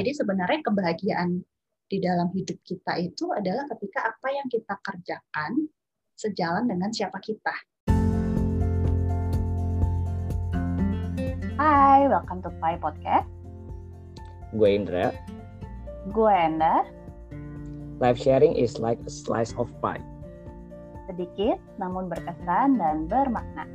Jadi 0.00 0.16
sebenarnya 0.16 0.64
kebahagiaan 0.64 1.44
di 1.84 2.00
dalam 2.00 2.32
hidup 2.32 2.56
kita 2.64 2.96
itu 3.04 3.36
adalah 3.36 3.68
ketika 3.68 4.08
apa 4.08 4.32
yang 4.32 4.48
kita 4.48 4.72
kerjakan 4.80 5.68
sejalan 6.16 6.64
dengan 6.64 6.88
siapa 6.88 7.20
kita. 7.20 7.52
Hai, 11.60 12.08
welcome 12.08 12.40
to 12.40 12.48
Pai 12.64 12.80
Podcast. 12.80 13.28
Gue 14.56 14.72
Indra. 14.72 15.12
Gue 16.08 16.32
Enda. 16.32 16.88
Live 18.00 18.16
sharing 18.16 18.56
is 18.56 18.80
like 18.80 18.96
a 19.04 19.12
slice 19.12 19.52
of 19.60 19.68
pie. 19.84 20.00
Sedikit 21.12 21.60
namun 21.76 22.08
berkesan 22.08 22.80
dan 22.80 23.04
bermakna. 23.04 23.68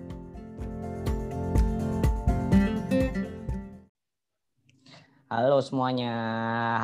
Halo 5.25 5.57
semuanya, 5.57 6.13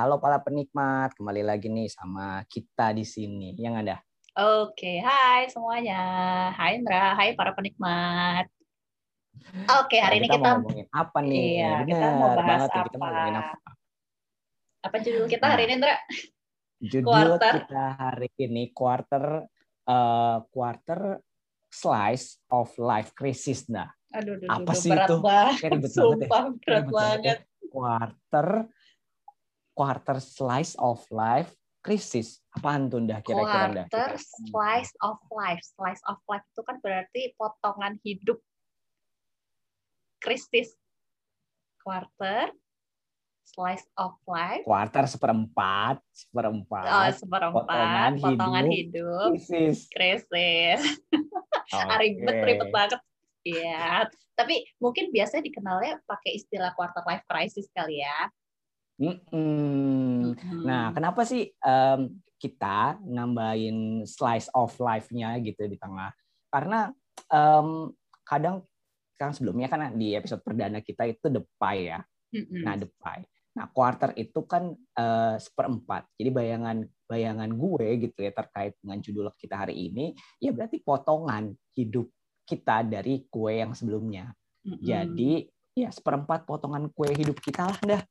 halo 0.01 0.17
para 0.17 0.41
penikmat, 0.41 1.13
kembali 1.13 1.45
lagi 1.45 1.69
nih 1.69 1.93
sama 1.93 2.41
kita 2.49 2.89
di 2.89 3.05
sini, 3.05 3.53
yang 3.53 3.77
ada. 3.77 4.01
Oke, 4.33 4.97
hai 4.97 5.45
semuanya, 5.45 6.01
hai 6.57 6.81
Indra, 6.81 7.13
hai 7.21 7.37
para 7.37 7.53
penikmat. 7.53 8.49
Oke, 9.77 10.01
hari 10.01 10.17
Nah, 10.17 10.25
ini 10.25 10.25
kita 10.25 10.41
kita, 10.41 10.49
mau 10.49 10.57
ngomongin 10.57 10.87
apa 10.89 11.19
nih? 11.21 11.37
Iya, 11.53 11.71
kita 11.85 11.93
Benar 12.01 12.17
mau 12.17 12.29
bahas 12.33 12.69
nih, 12.73 12.81
kita 12.81 12.97
mau 12.97 13.05
apa? 13.05 13.13
ngomongin 13.13 13.37
apa? 13.37 13.57
apa 14.81 14.95
judul 15.05 15.25
kita 15.29 15.45
hari 15.45 15.63
ini 15.69 15.73
Indra? 15.77 15.95
Judul 16.81 17.29
Quarter. 17.37 17.53
kita 17.61 17.83
hari 17.93 18.29
ini 18.41 18.63
quarter 18.73 19.23
eh, 19.85 20.37
quarter 20.49 20.99
slice 21.69 22.41
of 22.49 22.73
life 22.81 23.13
crisis. 23.13 23.69
Nah, 23.69 23.85
Aduh, 24.17 24.33
aduh, 24.35 24.49
Apa 24.49 24.73
aduh, 24.73 24.81
sih 24.81 24.91
berat 24.91 25.05
itu? 25.05 25.15
banget, 25.21 25.53
banget 25.61 25.85
ya. 25.85 25.93
sumpah 25.93 26.43
berat 26.57 26.85
banget 26.89 26.89
ya. 26.89 26.97
banget. 26.97 27.39
Quarter 27.71 28.67
quarter 29.71 30.19
slice 30.19 30.75
of 30.75 30.99
life 31.07 31.55
crisis. 31.81 32.39
Apaan 32.53 32.87
tuh 32.87 33.01
dah 33.03 33.19
kira-kira? 33.25 33.89
Quarter 33.89 34.11
slice 34.21 34.93
of 35.01 35.17
life. 35.33 35.61
Slice 35.65 36.01
of 36.05 36.21
life 36.29 36.45
itu 36.45 36.61
kan 36.61 36.77
berarti 36.79 37.21
potongan 37.35 37.97
hidup. 38.05 38.37
Krisis. 40.21 40.77
Quarter 41.81 42.53
slice 43.51 43.83
of 43.97 44.15
life. 44.29 44.63
Quarter 44.63 45.05
seperempat, 45.09 45.97
seperempat. 46.13 46.85
Oh, 46.87 47.09
seperempat 47.09 47.65
potongan 47.65 48.11
potongan, 48.21 48.65
hidup. 48.69 49.01
hidup. 49.01 49.29
krisis. 49.33 49.77
Krisis. 49.89 50.81
Oke. 51.75 51.95
Ribet, 51.99 52.35
ribet 52.45 52.69
banget. 52.69 53.01
Iya, 53.41 54.05
tapi 54.37 54.69
mungkin 54.77 55.09
biasanya 55.09 55.43
dikenalnya 55.49 55.93
pakai 56.05 56.37
istilah 56.37 56.77
quarter 56.77 57.01
life 57.09 57.25
crisis 57.25 57.65
kali 57.73 58.05
ya. 58.05 58.29
Mm-mm. 59.01 60.37
Mhm. 60.37 60.61
Nah, 60.61 60.93
kenapa 60.93 61.25
sih 61.25 61.49
em, 61.49 62.21
kita 62.37 63.01
nambahin 63.01 64.05
slice 64.05 64.45
of 64.53 64.77
life-nya 64.77 65.41
gitu 65.41 65.65
di 65.65 65.77
tengah? 65.81 66.13
Karena 66.53 66.93
em, 67.33 67.89
kadang 68.21 68.61
kan 69.17 69.33
sebelumnya 69.33 69.69
kan 69.69 69.93
di 69.97 70.13
episode 70.13 70.45
perdana 70.45 70.81
kita 70.81 71.09
itu 71.09 71.25
the 71.33 71.41
pie 71.57 71.89
ya. 71.89 71.99
Mm-mm. 72.37 72.61
Nah, 72.61 72.77
the 72.77 72.89
pie. 73.01 73.25
Nah, 73.51 73.67
quarter 73.73 74.15
itu 74.15 74.47
kan 74.47 74.71
eh, 74.77 75.35
seperempat. 75.35 76.07
Jadi 76.15 76.29
bayangan 76.31 76.77
bayangan 77.11 77.51
gue 77.51 77.87
gitu 78.07 78.23
ya 78.23 78.31
terkait 78.31 78.79
dengan 78.79 79.03
judul 79.03 79.27
kita 79.35 79.67
hari 79.67 79.91
ini, 79.91 80.15
ya 80.39 80.55
berarti 80.55 80.79
potongan 80.79 81.51
hidup 81.75 82.07
kita 82.43 82.83
dari 82.83 83.25
kue 83.27 83.61
yang 83.61 83.71
sebelumnya. 83.71 84.31
Mm-mm. 84.61 84.81
Jadi 84.81 85.47
ya 85.71 85.89
seperempat 85.89 86.43
potongan 86.45 86.91
kue 86.91 87.09
hidup 87.15 87.39
kita 87.39 87.65
lah 87.71 87.79
dah 87.81 88.01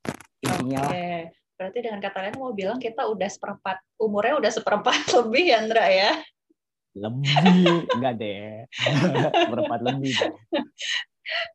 intinya 0.41 0.79
lah. 0.89 0.91
Oke, 0.91 1.09
berarti 1.55 1.77
dengan 1.79 1.99
kata 2.01 2.17
lain 2.25 2.35
mau 2.41 2.51
bilang 2.51 2.81
kita 2.81 3.05
udah 3.05 3.29
seperempat 3.29 3.77
umurnya 4.01 4.35
udah 4.41 4.51
seperempat 4.51 4.97
lebih 5.21 5.43
ya 5.45 5.57
Andra 5.61 5.85
ya? 5.87 6.11
Lebih 6.91 7.31
enggak 7.95 8.13
deh. 8.19 8.67
Seperempat 9.47 9.79
lebih. 9.79 10.11
deh. 10.11 10.33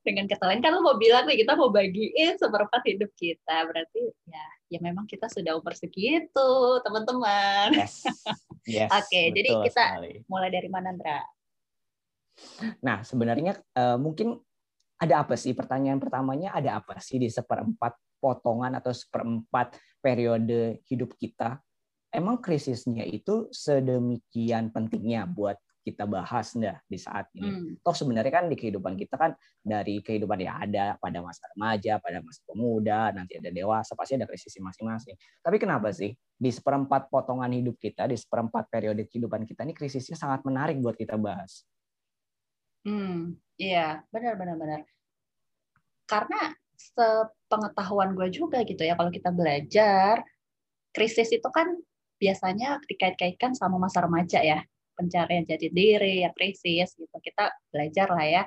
Dengan 0.01 0.25
kata 0.25 0.49
lain 0.49 0.65
kan 0.65 0.73
lo 0.73 0.81
mau 0.81 0.97
bilang 0.97 1.29
nih 1.29 1.45
kita 1.45 1.53
mau 1.59 1.69
bagiin 1.69 2.41
seperempat 2.41 2.81
hidup 2.89 3.13
kita, 3.19 3.69
berarti 3.69 4.01
ya 4.25 4.47
ya 4.67 4.79
memang 4.81 5.05
kita 5.05 5.29
sudah 5.29 5.59
umur 5.61 5.77
segitu 5.77 6.51
teman-teman. 6.83 7.75
Yes. 7.77 8.01
Yes. 8.67 8.91
Oke, 8.91 9.31
jadi 9.31 9.47
betul 9.47 9.63
kita- 9.71 9.91
sekali. 9.95 10.13
Mulai 10.27 10.51
dari 10.51 10.67
mana 10.67 10.91
Andra? 10.91 11.23
Nah, 12.85 13.03
sebenarnya 13.03 13.59
eh, 13.77 13.99
mungkin 13.99 14.37
ada 14.97 15.25
apa 15.25 15.37
sih 15.37 15.53
pertanyaan 15.53 16.01
pertamanya 16.01 16.57
ada 16.57 16.81
apa 16.81 16.97
sih 17.01 17.21
di 17.21 17.29
seperempat 17.29 17.97
potongan 18.17 18.81
atau 18.81 18.93
seperempat 18.97 19.77
periode 20.01 20.81
hidup 20.89 21.13
kita? 21.17 21.61
Emang 22.09 22.41
krisisnya 22.41 23.05
itu 23.05 23.53
sedemikian 23.53 24.73
pentingnya 24.73 25.29
buat 25.29 25.61
kita 25.87 26.03
bahas 26.09 26.57
ndah 26.59 26.83
di 26.89 26.99
saat 26.99 27.31
ini? 27.37 27.47
Hmm. 27.47 27.71
Toh 27.79 27.95
sebenarnya 27.95 28.33
kan 28.33 28.45
di 28.51 28.57
kehidupan 28.59 28.99
kita 28.99 29.15
kan 29.15 29.37
dari 29.63 30.03
kehidupan 30.03 30.43
yang 30.43 30.59
ada 30.59 30.99
pada 30.99 31.23
masa 31.23 31.47
remaja, 31.55 32.03
pada 32.03 32.19
masa 32.25 32.41
pemuda, 32.43 33.15
nanti 33.15 33.39
ada 33.39 33.55
dewasa, 33.55 33.95
pasti 33.95 34.19
ada 34.19 34.27
krisisnya 34.27 34.67
masing-masing. 34.67 35.15
Tapi 35.45 35.57
kenapa 35.63 35.95
sih 35.95 36.11
di 36.17 36.51
seperempat 36.51 37.07
potongan 37.13 37.53
hidup 37.55 37.79
kita, 37.79 38.11
di 38.11 38.19
seperempat 38.19 38.67
periode 38.67 39.07
kehidupan 39.07 39.47
kita 39.47 39.63
ini 39.63 39.77
krisisnya 39.77 40.19
sangat 40.19 40.43
menarik 40.43 40.81
buat 40.83 40.99
kita 40.99 41.15
bahas? 41.15 41.63
Hmm, 42.87 43.35
iya, 43.59 44.07
benar 44.15 44.39
benar 44.39 44.57
benar. 44.63 44.81
Karena 46.07 46.55
sepengetahuan 46.79 48.15
gue 48.15 48.29
juga 48.31 48.63
gitu 48.63 48.79
ya, 48.87 48.95
kalau 48.95 49.11
kita 49.11 49.35
belajar, 49.35 50.23
krisis 50.95 51.35
itu 51.35 51.49
kan 51.51 51.67
biasanya 52.23 52.79
dikait-kaitkan 52.87 53.59
sama 53.59 53.77
masa 53.83 54.07
remaja 54.07 54.39
ya, 54.41 54.63
pencarian 54.95 55.43
jati 55.43 55.69
diri, 55.75 56.23
ya 56.23 56.31
krisis 56.31 56.95
gitu. 56.95 57.17
Kita 57.19 57.51
belajar 57.75 58.07
lah 58.15 58.27
ya, 58.27 58.43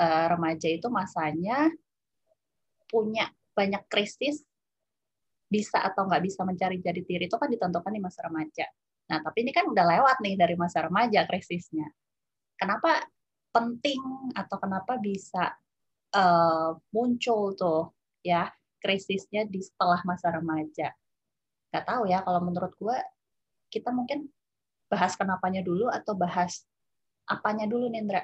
eh, 0.00 0.26
remaja 0.32 0.68
itu 0.72 0.88
masanya 0.88 1.68
punya 2.88 3.28
banyak 3.52 3.84
krisis, 3.92 4.48
bisa 5.48 5.80
atau 5.84 6.08
nggak 6.08 6.24
bisa 6.24 6.40
mencari 6.44 6.80
jati 6.80 7.02
diri 7.04 7.24
itu 7.28 7.36
kan 7.36 7.48
ditentukan 7.52 7.92
di 7.92 8.00
masa 8.00 8.24
remaja. 8.28 8.64
Nah, 9.08 9.18
tapi 9.24 9.44
ini 9.44 9.52
kan 9.52 9.64
udah 9.68 9.84
lewat 9.96 10.16
nih 10.24 10.36
dari 10.36 10.56
masa 10.56 10.84
remaja 10.84 11.24
krisisnya. 11.24 11.88
Kenapa 12.60 13.00
penting 13.52 14.00
atau 14.36 14.56
kenapa 14.60 14.96
bisa 15.00 15.56
eh, 16.12 16.70
muncul 16.92 17.56
tuh 17.56 17.92
ya 18.22 18.48
krisisnya 18.78 19.44
di 19.48 19.60
setelah 19.62 20.00
masa 20.06 20.32
remaja. 20.32 20.94
Gak 21.68 21.84
tahu 21.84 22.08
ya 22.08 22.24
kalau 22.24 22.40
menurut 22.44 22.72
gue 22.78 22.96
kita 23.68 23.92
mungkin 23.92 24.30
bahas 24.88 25.12
kenapanya 25.14 25.60
dulu 25.60 25.92
atau 25.92 26.16
bahas 26.16 26.64
apanya 27.28 27.68
dulu 27.68 27.92
nih 27.92 28.00
Indra. 28.00 28.22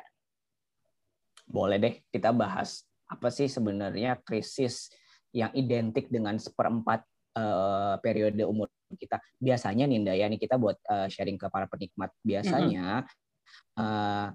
Boleh 1.44 1.76
deh 1.76 1.94
kita 2.08 2.32
bahas 2.32 2.88
apa 3.04 3.28
sih 3.28 3.52
sebenarnya 3.52 4.16
krisis 4.24 4.88
yang 5.34 5.52
identik 5.52 6.08
dengan 6.08 6.40
seperempat 6.40 7.04
eh, 7.36 7.94
periode 8.00 8.48
umur 8.48 8.72
kita. 8.96 9.20
Biasanya 9.42 9.84
nih 9.90 9.98
Nda, 10.00 10.14
ya 10.14 10.26
nih 10.30 10.40
kita 10.40 10.56
buat 10.56 10.78
eh, 10.88 11.08
sharing 11.12 11.36
ke 11.36 11.50
para 11.52 11.68
penikmat. 11.68 12.14
Biasanya 12.24 13.04
eh, 13.76 14.26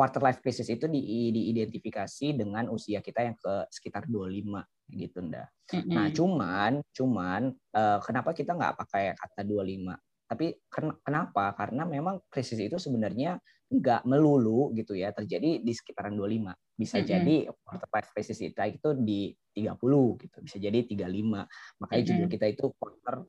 quarter 0.00 0.24
life 0.24 0.40
crisis 0.40 0.64
itu 0.72 0.88
di- 0.88 1.28
diidentifikasi 1.28 2.32
dengan 2.32 2.72
usia 2.72 3.04
kita 3.04 3.20
yang 3.20 3.36
ke 3.36 3.68
sekitar 3.68 4.08
25 4.08 4.64
gitu 4.88 5.20
Nda. 5.20 5.44
Nah, 5.92 6.08
Mm-mm. 6.08 6.16
cuman 6.16 6.72
cuman 6.88 7.52
eh, 7.52 7.98
kenapa 8.00 8.32
kita 8.32 8.56
nggak 8.56 8.80
pakai 8.80 9.12
kata 9.12 9.44
25? 9.44 10.00
Tapi 10.24 10.56
ken- 10.72 10.96
kenapa? 11.04 11.52
Karena 11.52 11.84
memang 11.84 12.24
krisis 12.32 12.56
itu 12.56 12.80
sebenarnya 12.80 13.36
nggak 13.68 14.08
melulu 14.08 14.72
gitu 14.72 14.96
ya 14.96 15.12
terjadi 15.12 15.60
di 15.60 15.72
sekitaran 15.76 16.16
25. 16.16 16.56
Bisa 16.72 16.96
Mm-mm. 16.96 17.04
jadi 17.04 17.36
quarter 17.60 17.88
life 17.92 18.08
crisis 18.16 18.40
kita 18.40 18.72
itu 18.72 18.96
di 18.96 19.36
30 19.52 20.16
gitu. 20.16 20.40
Bisa 20.40 20.56
jadi 20.56 20.80
35. 20.80 21.44
Makanya 21.76 22.02
judul 22.08 22.24
Mm-mm. 22.24 22.32
kita 22.32 22.46
itu 22.48 22.72
quarter 22.80 23.28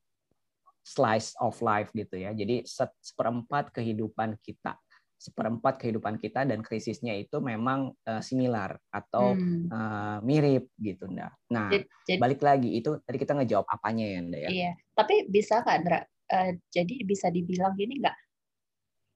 slice 0.80 1.36
of 1.36 1.52
life 1.60 1.92
gitu 1.92 2.16
ya. 2.16 2.32
Jadi 2.32 2.64
se- 2.64 2.96
seperempat 3.04 3.76
kehidupan 3.76 4.40
kita. 4.40 4.80
Seperempat 5.22 5.78
kehidupan 5.78 6.18
kita 6.18 6.42
dan 6.42 6.66
krisisnya 6.66 7.14
itu 7.14 7.38
memang 7.38 7.94
eh, 8.02 8.18
similar 8.18 8.74
atau 8.90 9.38
Hmm. 9.38 9.70
eh, 9.70 10.18
mirip 10.26 10.74
gitu 10.82 11.06
Nda. 11.06 11.30
Nah, 11.54 11.70
Jadi, 11.70 11.86
jadi- 12.10 12.18
balik 12.18 12.42
lagi 12.42 12.74
itu 12.74 12.98
tadi 13.06 13.22
kita 13.22 13.38
ngejawab 13.38 13.70
apanya 13.70 14.02
ya 14.02 14.18
Nda 14.18 14.38
ya. 14.42 14.48
Iya, 14.50 14.72
tapi 14.98 15.30
bisa 15.30 15.62
nggak, 15.62 15.76
Andra? 15.78 16.00
Eh, 16.26 16.58
jadi 16.74 16.94
bisa 17.06 17.30
dibilang 17.30 17.78
gini 17.78 18.02
nggak? 18.02 18.18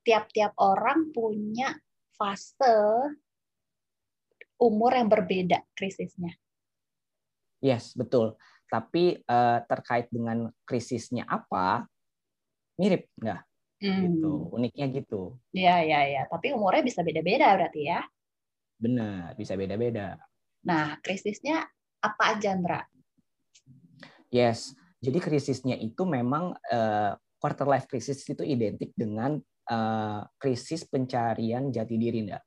Tiap-tiap 0.07 0.55
orang 0.63 1.11
punya 1.11 1.75
fase 2.15 2.79
umur 4.63 4.95
yang 4.95 5.11
berbeda 5.11 5.67
krisisnya. 5.75 6.39
Yes, 7.59 7.99
betul. 7.99 8.39
Tapi 8.71 9.19
eh, 9.19 9.59
terkait 9.67 10.07
dengan 10.15 10.55
krisisnya 10.63 11.27
apa, 11.27 11.83
mirip 12.79 13.11
nggak? 13.19 13.43
Gitu. 13.77 14.33
Hmm. 14.49 14.55
Uniknya 14.57 14.87
gitu. 14.89 15.37
Iya, 15.53 15.85
iya, 15.85 16.01
iya. 16.09 16.23
Tapi 16.29 16.57
umurnya 16.57 16.81
bisa 16.81 17.05
beda-beda 17.05 17.53
berarti 17.57 17.93
ya. 17.93 18.01
Benar, 18.77 19.37
bisa 19.37 19.57
beda-beda. 19.57 20.17
Nah, 20.65 20.97
krisisnya 21.05 21.65
apa 22.01 22.37
aja, 22.37 22.53
Andra? 22.53 22.81
Yes. 24.33 24.75
jadi 24.97 25.23
krisisnya 25.23 25.79
itu 25.79 26.03
memang 26.03 26.57
uh, 26.73 27.15
quarter 27.39 27.69
life 27.69 27.87
crisis 27.87 28.27
itu 28.27 28.43
identik 28.43 28.91
dengan 28.97 29.39
uh, 29.71 30.25
krisis 30.41 30.83
pencarian 30.89 31.71
jati 31.71 31.95
diri, 31.95 32.27
enggak? 32.27 32.43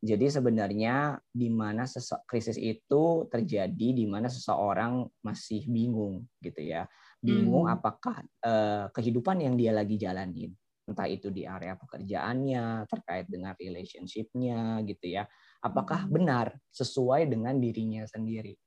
Jadi 0.00 0.32
sebenarnya 0.32 1.20
di 1.28 1.52
mana 1.52 1.84
krisis 2.24 2.56
itu 2.56 3.28
terjadi 3.28 3.88
di 3.92 4.04
mana 4.08 4.32
seseorang 4.32 5.04
masih 5.20 5.68
bingung 5.68 6.24
gitu 6.40 6.60
ya. 6.64 6.88
Bingung 7.20 7.68
hmm. 7.68 7.76
apakah 7.76 8.24
uh, 8.40 8.88
kehidupan 8.96 9.44
yang 9.44 9.54
dia 9.54 9.76
lagi 9.76 10.00
jalanin 10.00 10.56
entah 10.90 11.06
itu 11.06 11.30
di 11.30 11.46
area 11.46 11.78
pekerjaannya 11.78 12.90
terkait 12.90 13.30
dengan 13.30 13.54
relationship-nya 13.54 14.82
gitu 14.82 15.06
ya 15.06 15.22
apakah 15.62 16.04
hmm. 16.04 16.10
benar 16.10 16.46
sesuai 16.74 17.30
dengan 17.30 17.54
dirinya 17.62 18.02
sendiri 18.10 18.58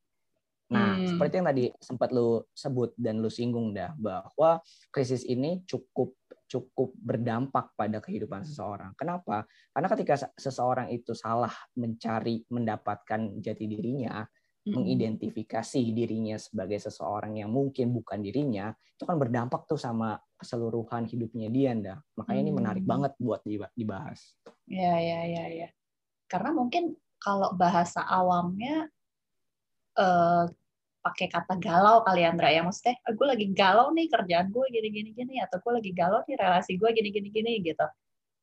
nah 0.71 0.95
hmm. 0.95 1.05
seperti 1.11 1.33
yang 1.43 1.47
tadi 1.51 1.65
sempat 1.75 2.09
lu 2.15 2.39
sebut 2.55 2.95
dan 2.95 3.19
lu 3.19 3.27
singgung 3.27 3.75
dah 3.75 3.91
bahwa 3.99 4.63
krisis 4.89 5.27
ini 5.27 5.59
cukup 5.67 6.15
cukup 6.47 6.95
berdampak 6.95 7.75
pada 7.75 7.99
kehidupan 7.99 8.47
seseorang 8.47 8.95
kenapa 8.95 9.43
karena 9.75 9.87
ketika 9.91 10.15
seseorang 10.39 10.87
itu 10.89 11.11
salah 11.11 11.51
mencari 11.75 12.47
mendapatkan 12.47 13.43
jati 13.43 13.65
dirinya 13.67 14.23
mengidentifikasi 14.63 15.81
dirinya 15.91 16.39
sebagai 16.39 16.79
seseorang 16.79 17.35
yang 17.43 17.51
mungkin 17.51 17.91
bukan 17.91 18.23
dirinya 18.23 18.71
itu 18.95 19.03
kan 19.03 19.19
berdampak 19.19 19.67
tuh 19.67 19.75
sama 19.75 20.15
keseluruhan 20.39 21.03
hidupnya 21.03 21.51
dia 21.51 21.75
ndak 21.75 21.99
makanya 22.15 22.39
hmm. 22.39 22.47
ini 22.47 22.51
menarik 22.55 22.85
banget 22.87 23.11
buat 23.19 23.43
dibahas. 23.75 24.39
Ya 24.63 24.95
ya 24.95 25.27
ya 25.27 25.45
ya 25.51 25.69
karena 26.31 26.55
mungkin 26.55 26.95
kalau 27.19 27.51
bahasa 27.53 28.01
awamnya 28.07 28.87
eh, 29.99 30.45
pakai 31.03 31.27
kata 31.27 31.59
galau 31.59 32.01
kali 32.07 32.23
Andra 32.23 32.47
ya. 32.47 32.63
Maksudnya 32.63 32.95
ah, 33.03 33.11
gue 33.11 33.27
lagi 33.27 33.47
galau 33.51 33.91
nih 33.91 34.07
kerjaan 34.07 34.47
gue 34.47 34.65
gini 34.71 34.89
gini 34.89 35.09
gini 35.11 35.35
atau 35.43 35.59
gue 35.59 35.83
lagi 35.83 35.91
galau 35.91 36.23
nih 36.23 36.39
relasi 36.39 36.79
gue 36.79 36.89
gini 36.95 37.09
gini 37.11 37.29
gini 37.29 37.51
gitu. 37.59 37.85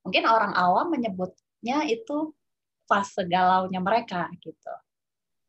Mungkin 0.04 0.24
orang 0.28 0.52
awam 0.52 0.92
menyebutnya 0.92 1.88
itu 1.88 2.36
fase 2.84 3.24
galaunya 3.24 3.80
mereka 3.80 4.28
gitu 4.44 4.72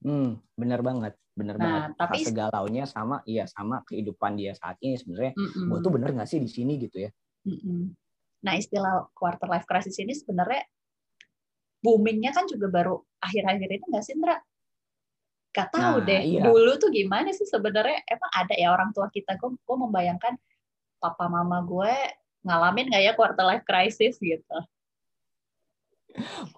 Hmm, 0.01 0.41
benar 0.57 0.81
banget, 0.81 1.13
benar 1.37 1.55
nah, 1.57 1.65
banget. 1.65 1.89
Tapi 1.97 2.17
Fase 2.25 2.31
galaunya 2.33 2.85
sama, 2.89 3.21
iya 3.29 3.45
sama 3.45 3.85
kehidupan 3.85 4.33
dia 4.33 4.57
saat 4.57 4.81
ini 4.81 4.97
sebenarnya. 4.97 5.33
Mm 5.37 5.47
-mm. 5.47 5.67
Gue 5.69 5.79
tuh 5.85 5.91
bener 5.93 6.09
nggak 6.17 6.29
sih 6.29 6.41
di 6.41 6.49
sini 6.49 6.81
gitu 6.81 7.05
ya? 7.05 7.09
Mm 7.45 7.57
-mm. 7.61 7.81
Nah 8.41 8.53
istilah 8.57 9.05
quarter 9.13 9.45
life 9.45 9.69
crisis 9.69 9.97
ini 10.01 10.17
sebenarnya 10.17 10.65
boomingnya 11.85 12.33
kan 12.33 12.49
juga 12.49 12.69
baru 12.69 12.97
akhir-akhir 13.21 13.69
ini 13.69 13.85
nggak 13.85 14.03
sih, 14.05 14.17
Indra? 14.17 14.37
Gak 15.51 15.69
tahu 15.75 16.01
nah, 16.01 16.07
deh. 16.07 16.21
Iya. 16.23 16.47
Dulu 16.47 16.71
tuh 16.79 16.89
gimana 16.89 17.29
sih 17.35 17.45
sebenarnya? 17.45 18.01
Emang 18.07 18.31
ada 18.33 18.55
ya 18.55 18.71
orang 18.71 18.95
tua 18.95 19.11
kita? 19.11 19.35
Gue, 19.35 19.53
gue 19.53 19.77
membayangkan 19.77 20.39
papa 20.97 21.27
mama 21.27 21.59
gue 21.65 21.93
ngalamin 22.41 22.89
nggak 22.89 23.03
ya 23.03 23.13
quarter 23.13 23.45
life 23.45 23.65
crisis 23.67 24.17
gitu? 24.17 24.57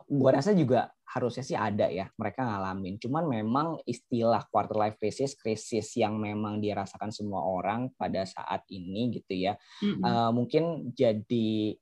gue 0.09 0.29
rasa 0.33 0.51
juga 0.57 0.89
harusnya 1.13 1.45
sih 1.45 1.57
ada 1.57 1.87
ya 1.93 2.09
mereka 2.17 2.41
ngalamin. 2.41 2.97
Cuman 2.97 3.29
memang 3.29 3.67
istilah 3.85 4.41
quarter 4.49 4.73
life 4.73 4.97
crisis, 4.97 5.37
krisis 5.37 5.93
yang 5.93 6.17
memang 6.17 6.57
dirasakan 6.57 7.13
semua 7.13 7.45
orang 7.45 7.93
pada 7.93 8.25
saat 8.25 8.65
ini 8.73 9.13
gitu 9.13 9.33
ya, 9.37 9.53
mm-hmm. 9.53 10.01
uh, 10.01 10.31
mungkin 10.33 10.89
jadi 10.91 11.77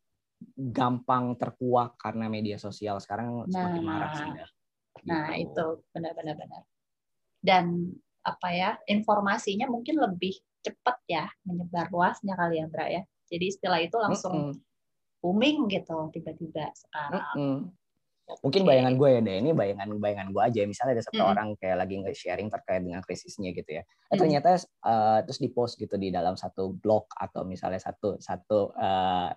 gampang 0.57 1.37
terkuak 1.37 1.95
karena 2.01 2.25
media 2.27 2.57
sosial 2.57 2.97
sekarang 2.99 3.45
nah, 3.47 3.71
semakin 3.71 3.83
marak 3.85 4.11
sih. 4.19 4.27
Gitu. 4.27 4.45
Nah 5.07 5.27
itu 5.39 5.65
benar-benar 5.95 6.35
benar. 6.35 6.61
Dan 7.39 7.95
apa 8.21 8.47
ya 8.53 8.69
informasinya 8.85 9.65
mungkin 9.65 9.97
lebih 9.97 10.37
cepat 10.61 11.01
ya 11.09 11.25
menyebar 11.41 11.89
luasnya 11.89 12.35
kali 12.35 12.59
ya 12.59 12.63
Andra 12.67 12.85
ya. 12.91 13.01
Jadi 13.31 13.45
istilah 13.47 13.79
itu 13.79 13.95
langsung 13.95 14.35
mm-hmm 14.51 14.69
booming 15.21 15.69
gitu 15.69 16.09
tiba-tiba 16.11 16.73
sekarang. 16.73 17.23
Mm 17.37 17.41
-hmm. 17.45 17.57
Mungkin 18.41 18.63
bayangan 18.63 18.95
gue 18.95 19.09
ya 19.11 19.21
deh, 19.21 19.35
ini 19.43 19.51
bayangan 19.51 19.91
bayangan 19.99 20.27
gue 20.31 20.41
aja. 20.41 20.61
Misalnya 20.63 20.93
ada 20.99 21.03
satu 21.03 21.19
mm. 21.19 21.31
orang 21.35 21.47
kayak 21.59 21.77
lagi 21.83 21.95
nge-sharing 21.99 22.47
terkait 22.47 22.81
dengan 22.81 23.01
krisisnya 23.03 23.51
gitu 23.51 23.81
ya. 23.81 23.83
Eh, 23.83 24.17
ternyata 24.17 24.55
uh, 24.87 25.19
terus 25.27 25.39
di 25.43 25.49
post 25.51 25.75
gitu 25.75 25.99
di 25.99 26.13
dalam 26.13 26.39
satu 26.39 26.71
blog 26.71 27.11
atau 27.11 27.43
misalnya 27.43 27.83
satu 27.83 28.15
satu 28.23 28.71
uh, 28.71 29.29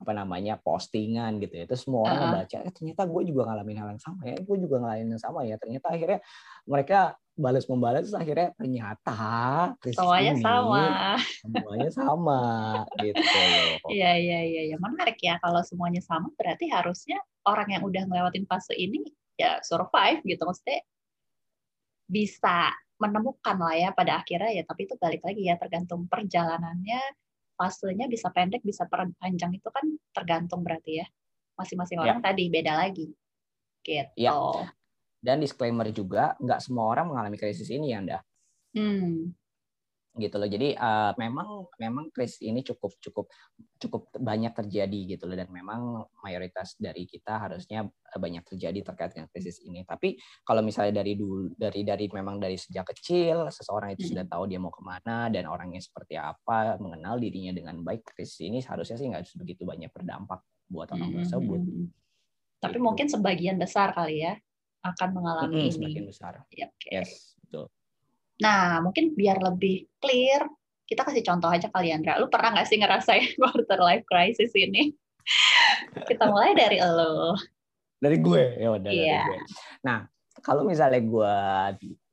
apa 0.00 0.12
namanya 0.16 0.56
postingan 0.58 1.38
gitu 1.38 1.62
ya. 1.62 1.64
Terus 1.68 1.86
semua 1.86 2.08
orang 2.08 2.18
uh 2.18 2.26
-huh. 2.26 2.36
baca, 2.42 2.58
eh, 2.64 2.72
ternyata 2.72 3.02
gue 3.06 3.22
juga 3.28 3.42
ngalamin 3.52 3.76
hal 3.78 3.88
yang 3.94 4.02
sama 4.02 4.22
ya. 4.26 4.36
Gue 4.40 4.56
juga 4.58 4.76
ngalamin 4.82 5.08
yang 5.14 5.22
sama 5.22 5.40
ya. 5.46 5.56
Ternyata 5.60 5.86
akhirnya 5.92 6.18
mereka 6.66 7.00
balas 7.40 7.64
membalas 7.66 8.12
akhirnya 8.12 8.52
ternyata 8.54 9.16
semuanya 9.80 10.32
ini, 10.36 10.44
sama. 10.44 10.84
semuanya 11.40 11.90
sama 11.90 12.40
gitu 13.00 13.40
iya 13.96 14.12
iya 14.20 14.40
iya 14.44 14.62
ya 14.70 14.76
menarik 14.76 15.16
ya 15.18 15.40
kalau 15.40 15.64
semuanya 15.64 16.04
sama 16.04 16.28
berarti 16.36 16.68
harusnya 16.68 17.18
orang 17.48 17.68
yang 17.72 17.82
udah 17.82 18.02
ngelewatin 18.04 18.44
fase 18.44 18.76
ini 18.76 19.00
ya 19.40 19.60
survive 19.64 20.20
gitu. 20.28 20.42
Maksudnya 20.44 20.84
bisa 22.10 22.74
menemukan 23.00 23.56
lah 23.56 23.76
ya 23.78 23.88
pada 23.96 24.20
akhirnya 24.20 24.60
ya 24.60 24.62
tapi 24.66 24.84
itu 24.84 24.98
balik 25.00 25.24
lagi 25.24 25.48
ya 25.48 25.56
tergantung 25.56 26.04
perjalanannya 26.04 27.00
fasenya 27.56 28.10
bisa 28.10 28.28
pendek 28.28 28.60
bisa 28.60 28.84
panjang 28.92 29.56
itu 29.56 29.68
kan 29.72 29.84
tergantung 30.12 30.60
berarti 30.60 31.00
ya 31.00 31.06
masing-masing 31.56 31.96
ya. 32.00 32.04
orang 32.04 32.20
tadi 32.20 32.44
beda 32.52 32.72
lagi. 32.76 33.08
Gitu. 33.80 34.04
ya. 34.20 34.76
Dan 35.20 35.44
disclaimer 35.44 35.92
juga, 35.92 36.32
nggak 36.40 36.60
semua 36.64 36.88
orang 36.88 37.12
mengalami 37.12 37.36
krisis 37.36 37.68
ini 37.68 37.92
ya, 37.92 38.00
Anda. 38.00 38.18
Hmm. 38.72 39.36
Gitu 40.10 40.36
loh. 40.42 40.50
Jadi 40.50 40.74
uh, 40.74 41.14
memang 41.14 41.70
memang 41.78 42.10
krisis 42.10 42.42
ini 42.42 42.66
cukup 42.66 42.98
cukup 42.98 43.30
cukup 43.78 44.10
banyak 44.18 44.50
terjadi 44.50 45.14
gitu 45.14 45.30
loh 45.30 45.38
dan 45.38 45.46
memang 45.54 46.02
mayoritas 46.26 46.74
dari 46.82 47.06
kita 47.06 47.38
harusnya 47.38 47.86
banyak 48.18 48.42
terjadi 48.42 48.82
terkait 48.82 49.14
dengan 49.14 49.30
krisis 49.30 49.62
ini. 49.62 49.86
Tapi 49.86 50.18
kalau 50.42 50.66
misalnya 50.66 50.98
dari 50.98 51.14
dulu 51.14 51.54
dari 51.54 51.86
dari 51.86 52.10
memang 52.10 52.42
dari 52.42 52.58
sejak 52.58 52.90
kecil 52.90 53.54
seseorang 53.54 53.94
itu 53.94 54.10
hmm. 54.10 54.10
sudah 54.18 54.24
tahu 54.26 54.50
dia 54.50 54.58
mau 54.58 54.74
ke 54.74 54.82
mana 54.82 55.30
dan 55.30 55.46
orangnya 55.46 55.78
seperti 55.78 56.18
apa, 56.18 56.74
mengenal 56.82 57.22
dirinya 57.22 57.54
dengan 57.54 57.78
baik, 57.86 58.10
krisis 58.10 58.42
ini 58.42 58.58
seharusnya 58.58 58.98
sih 58.98 59.06
nggak 59.06 59.30
begitu 59.38 59.62
banyak 59.62 59.94
berdampak 59.94 60.42
buat 60.66 60.90
orang 60.90 61.14
hmm. 61.14 61.18
tersebut. 61.22 61.60
Tapi 62.60 62.76
gitu. 62.76 62.82
mungkin 62.82 63.06
sebagian 63.06 63.56
besar 63.62 63.94
kali 63.94 64.26
ya 64.26 64.34
akan 64.80 65.08
mengalami 65.12 65.68
hmm, 65.68 65.82
ini. 65.84 66.00
besar. 66.08 66.40
Ya, 66.52 66.72
okay. 66.72 67.04
Yes, 67.04 67.36
betul. 67.44 67.68
Nah, 68.40 68.80
mungkin 68.80 69.12
biar 69.12 69.36
lebih 69.40 69.88
clear, 70.00 70.48
kita 70.88 71.04
kasih 71.04 71.22
contoh 71.22 71.52
aja 71.52 71.68
kali 71.68 71.92
Andra. 71.92 72.16
Lu 72.16 72.32
pernah 72.32 72.56
nggak 72.56 72.68
sih 72.68 72.80
ngerasain 72.80 73.36
quarter 73.40 73.80
life 73.80 74.04
crisis 74.08 74.52
ini? 74.56 74.96
kita 76.08 76.26
mulai 76.26 76.56
dari 76.56 76.80
lo. 76.80 77.36
Dari 78.00 78.16
gue, 78.16 78.42
ya 78.56 78.68
udah 78.72 78.90
yeah. 78.90 79.22
dari 79.22 79.28
gue. 79.28 79.38
Nah, 79.84 80.08
kalau 80.40 80.64
misalnya 80.64 81.04
gue 81.04 81.36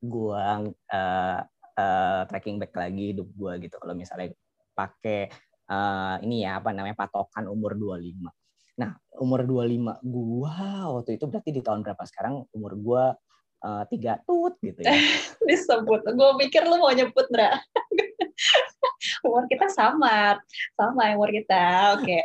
gue 0.04 0.44
uh, 0.92 1.40
uh, 1.80 2.20
tracking 2.28 2.60
back 2.60 2.76
lagi 2.76 3.16
hidup 3.16 3.28
gue 3.32 3.52
gitu, 3.64 3.80
kalau 3.80 3.96
misalnya 3.96 4.28
pakai 4.76 5.32
uh, 5.72 6.20
ini 6.20 6.44
ya 6.44 6.60
apa 6.60 6.70
namanya 6.76 6.94
patokan 6.94 7.48
umur 7.48 7.74
25 7.74 8.37
Nah, 8.78 8.94
umur 9.18 9.42
25 9.42 9.98
gua 10.06 10.58
waktu 10.94 11.18
itu 11.18 11.24
berarti 11.26 11.50
di 11.50 11.62
tahun 11.66 11.82
berapa 11.82 12.02
sekarang 12.06 12.46
umur 12.54 12.78
gua 12.78 13.04
uh, 13.66 13.82
tiga 13.90 14.22
tut 14.22 14.54
gitu 14.62 14.78
ya. 14.86 14.94
Disebut. 15.50 16.06
Gua 16.14 16.38
pikir 16.38 16.62
lu 16.62 16.78
mau 16.78 16.94
nyebut, 16.94 17.26
Ndra. 17.26 17.58
umur 19.26 19.50
kita 19.50 19.66
sama. 19.74 20.38
Sama 20.78 21.10
umur 21.18 21.34
kita. 21.34 21.98
Oke. 21.98 22.22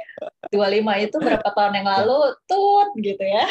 Okay. 0.54 0.54
25 0.54 1.06
itu 1.10 1.18
berapa 1.18 1.48
tahun 1.58 1.74
yang 1.82 1.88
lalu 1.90 2.38
tut 2.46 2.90
gitu 3.02 3.26
ya. 3.26 3.46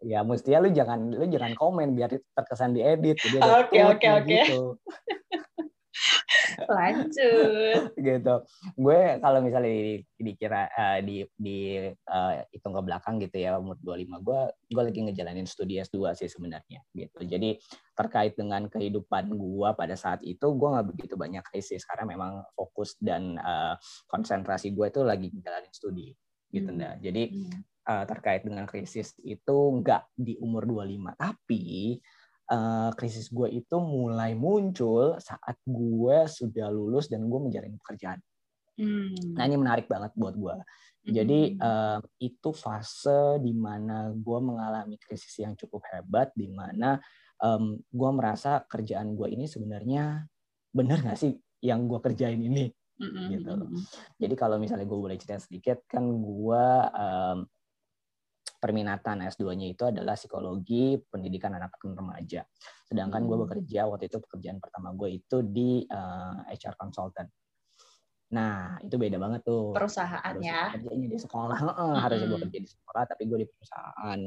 Ya, 0.00 0.20
mestinya 0.24 0.64
lu 0.64 0.72
jangan 0.72 1.12
lu 1.12 1.24
jangan 1.28 1.56
komen 1.56 1.96
biar 1.96 2.12
terkesan 2.36 2.76
diedit. 2.76 3.16
Oke, 3.40 3.80
oke, 3.80 4.06
oke. 4.20 4.40
Lanjut. 6.70 7.94
Gitu. 7.98 8.34
Gue 8.78 9.00
kalau 9.18 9.40
misalnya 9.42 9.70
di, 9.70 9.94
dikira 10.18 10.70
uh, 10.70 10.98
di 11.02 11.26
di 11.34 11.58
uh, 11.88 12.32
hitung 12.50 12.74
ke 12.76 12.82
belakang 12.86 13.18
gitu 13.18 13.36
ya 13.38 13.58
umur 13.58 13.76
25 13.82 14.26
gue 14.26 14.40
gue 14.70 14.82
lagi 14.82 15.00
ngejalanin 15.10 15.46
studi 15.46 15.82
S2 15.82 16.14
sih 16.14 16.30
sebenarnya 16.30 16.80
gitu. 16.94 17.20
Jadi 17.26 17.58
terkait 17.98 18.32
dengan 18.38 18.64
kehidupan 18.70 19.34
gue 19.34 19.68
pada 19.76 19.94
saat 19.98 20.24
itu 20.24 20.46
gue 20.56 20.68
nggak 20.72 20.88
begitu 20.96 21.14
banyak 21.18 21.44
krisis 21.44 21.84
karena 21.84 22.08
memang 22.08 22.32
fokus 22.56 22.96
dan 22.96 23.36
uh, 23.36 23.76
konsentrasi 24.08 24.72
gue 24.72 24.88
itu 24.88 25.04
lagi 25.04 25.28
ngejalanin 25.28 25.74
studi 25.74 26.16
gitu 26.50 26.70
hmm. 26.72 26.78
nah 26.80 26.94
jadi 26.98 27.30
uh, 27.86 28.04
terkait 28.04 28.42
dengan 28.42 28.66
krisis 28.66 29.14
itu 29.22 29.56
nggak 29.80 30.16
di 30.18 30.34
umur 30.42 30.66
25 30.66 31.14
tapi 31.14 31.98
uh, 32.50 32.90
krisis 32.98 33.30
gue 33.30 33.48
itu 33.48 33.76
mulai 33.78 34.34
muncul 34.34 35.16
saat 35.22 35.56
gue 35.64 36.18
sudah 36.26 36.68
lulus 36.68 37.06
dan 37.06 37.24
gue 37.30 37.40
menjalani 37.40 37.78
pekerjaan. 37.80 38.20
Hmm. 38.76 39.36
Nah 39.38 39.44
ini 39.46 39.56
menarik 39.56 39.86
banget 39.86 40.12
buat 40.18 40.34
gue. 40.34 40.56
Jadi 41.00 41.56
uh, 41.56 41.96
itu 42.20 42.52
fase 42.52 43.40
di 43.40 43.56
mana 43.56 44.12
gue 44.12 44.38
mengalami 44.44 45.00
krisis 45.00 45.32
yang 45.40 45.56
cukup 45.56 45.80
hebat, 45.88 46.28
di 46.36 46.52
mana 46.52 47.00
um, 47.40 47.80
gue 47.80 48.10
merasa 48.12 48.60
kerjaan 48.68 49.16
gue 49.16 49.32
ini 49.32 49.48
sebenarnya 49.48 50.28
benar 50.70 51.00
nggak 51.00 51.18
sih 51.18 51.32
yang 51.64 51.88
gue 51.88 51.98
kerjain 52.04 52.40
ini 52.40 52.68
gitu 53.32 53.56
loh. 53.56 53.68
Jadi 54.20 54.34
kalau 54.36 54.60
misalnya 54.60 54.84
gue 54.84 55.00
boleh 55.00 55.16
cerita 55.16 55.40
sedikit, 55.40 55.88
kan 55.88 56.04
gue 56.04 56.64
um, 56.92 57.48
perminatan 58.60 59.24
S2-nya 59.24 59.72
itu 59.72 59.88
adalah 59.88 60.14
psikologi 60.14 61.00
pendidikan 61.00 61.56
anak 61.56 61.80
dan 61.80 61.96
remaja. 61.96 62.44
Sedangkan 62.84 63.24
gue 63.24 63.36
Hmm. 63.40 63.44
bekerja 63.48 63.88
waktu 63.88 64.12
itu 64.12 64.20
pekerjaan 64.20 64.60
pertama 64.60 64.92
gue 64.92 65.16
itu 65.16 65.40
di 65.40 65.88
uh, 65.88 66.44
HR 66.44 66.76
consultant. 66.76 67.32
Nah 68.30 68.78
itu 68.84 68.94
beda 69.00 69.16
banget 69.16 69.42
tuh. 69.42 69.72
Perusahaan 69.74 70.20
Harusnya 70.22 70.70
ya. 70.70 70.76
kerjanya 70.76 71.08
di 71.08 71.18
sekolah, 71.18 71.58
Heeh, 71.58 71.94
harusnya 71.98 72.26
gue 72.28 72.40
kerja 72.46 72.58
di 72.60 72.70
sekolah, 72.70 73.02
tapi 73.08 73.22
gue 73.26 73.38
di 73.42 73.46
perusahaan. 73.48 74.20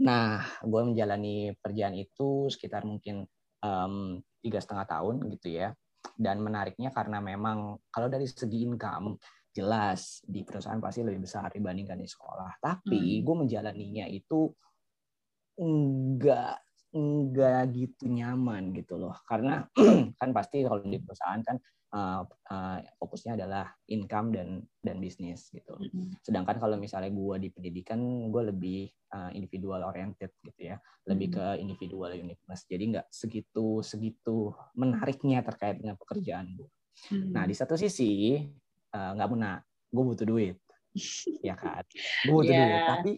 Nah, 0.00 0.28
gue 0.62 0.82
menjalani 0.86 1.36
pekerjaan 1.58 1.94
itu 1.96 2.46
sekitar 2.52 2.84
mungkin 2.86 3.24
tiga 4.44 4.58
setengah 4.60 4.86
tahun 4.86 5.26
gitu 5.34 5.50
ya. 5.56 5.72
Dan 6.16 6.40
menariknya 6.44 6.92
karena 6.92 7.20
memang 7.20 7.80
kalau 7.92 8.08
dari 8.08 8.28
segi 8.28 8.64
income 8.64 9.16
jelas 9.50 10.22
di 10.22 10.46
perusahaan 10.46 10.78
pasti 10.78 11.02
lebih 11.02 11.26
besar 11.26 11.50
dibandingkan 11.50 11.98
di 11.98 12.06
sekolah. 12.06 12.62
Tapi 12.62 13.18
Hmm. 13.18 13.22
gue 13.26 13.34
menjalaninya 13.46 14.06
itu 14.06 14.50
enggak 15.60 16.62
enggak 16.90 17.70
gitu 17.74 18.10
nyaman 18.10 18.74
gitu 18.74 18.98
loh. 18.98 19.14
Karena 19.26 19.62
kan 20.20 20.30
pasti 20.34 20.66
kalau 20.66 20.82
di 20.82 20.98
perusahaan 20.98 21.38
kan 21.42 21.56
uh, 21.94 22.22
uh, 22.26 22.78
fokusnya 22.98 23.38
adalah 23.38 23.70
income 23.90 24.34
dan 24.34 24.48
dan 24.82 24.96
bisnis 24.98 25.50
gitu. 25.54 25.78
Mm-mm. 25.78 26.18
Sedangkan 26.22 26.58
kalau 26.58 26.74
misalnya 26.78 27.10
gue 27.14 27.36
di 27.46 27.48
pendidikan, 27.54 27.98
gue 28.30 28.42
lebih 28.50 28.90
uh, 29.14 29.30
individual 29.34 29.86
oriented 29.86 30.34
gitu 30.42 30.74
ya, 30.74 30.76
lebih 31.06 31.30
Hmm. 31.30 31.36
ke 31.36 31.46
individual 31.62 32.10
uniqueness. 32.14 32.66
Jadi 32.66 32.84
nggak 32.96 33.06
segitu 33.10 33.82
segitu 33.86 34.54
menariknya 34.74 35.42
terkait 35.46 35.78
dengan 35.78 35.94
pekerjaan 35.94 36.58
gue. 36.58 36.70
Mm. 37.08 37.32
Nah 37.32 37.48
di 37.48 37.54
satu 37.56 37.80
sisi 37.80 38.44
uh, 38.94 39.10
nggak 39.16 39.28
pernah, 39.30 39.54
gue 39.90 40.04
butuh 40.04 40.26
duit, 40.26 40.56
ya 41.48 41.54
kan? 41.58 41.84
Gue 42.26 42.34
butuh 42.42 42.54
Iya. 42.54 42.62
duit, 42.62 42.82
tapi 42.86 43.10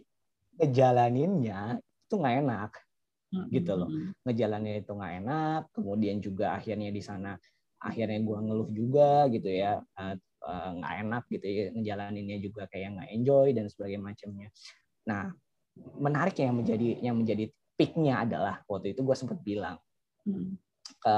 ngejalaninnya 0.61 1.61
itu 1.81 2.15
nggak 2.17 2.37
enak. 2.45 2.73
Gitu 3.49 3.73
loh. 3.73 3.89
Mm-mm. 3.89 4.13
ngejalannya 4.29 4.85
itu 4.85 4.93
nggak 4.93 5.15
enak. 5.25 5.61
Kemudian 5.73 6.21
juga 6.21 6.53
akhirnya 6.53 6.93
di 6.93 7.01
sana 7.01 7.33
akhirnya 7.81 8.21
gue 8.21 8.39
ngeluh 8.45 8.69
juga 8.69 9.25
gitu 9.33 9.49
ya. 9.49 9.81
Eh, 9.81 10.17
eh, 10.21 10.69
nggak 10.77 10.95
enak 11.09 11.25
gitu 11.33 11.47
ya. 11.49 11.65
Ngejalaninnya 11.73 12.37
juga 12.45 12.69
kayak 12.69 13.01
nggak 13.01 13.09
enjoy 13.09 13.57
dan 13.57 13.73
sebagainya 13.73 14.05
macamnya. 14.05 14.49
Nah 15.09 15.33
menarik 15.97 16.37
yang 16.37 16.61
menjadi 16.61 17.01
yang 17.01 17.17
menjadi 17.17 17.49
peaknya 17.73 18.29
adalah 18.29 18.61
waktu 18.69 18.93
itu 18.93 19.01
gue 19.01 19.17
sempat 19.17 19.41
bilang 19.41 19.81
ke 21.01 21.17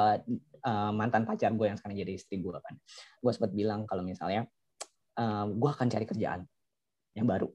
eh, 0.64 0.92
mantan 0.96 1.28
pacar 1.28 1.52
gue 1.52 1.66
yang 1.68 1.78
sekarang 1.78 1.96
jadi 2.00 2.12
istri 2.16 2.40
gue 2.40 2.56
kan. 2.56 2.74
Gue 3.20 3.32
sempat 3.32 3.52
bilang 3.52 3.84
kalau 3.84 4.02
misalnya 4.02 4.48
eh, 5.20 5.46
gue 5.48 5.70
akan 5.70 5.86
cari 5.92 6.06
kerjaan 6.08 6.40
yang 7.14 7.26
baru 7.28 7.48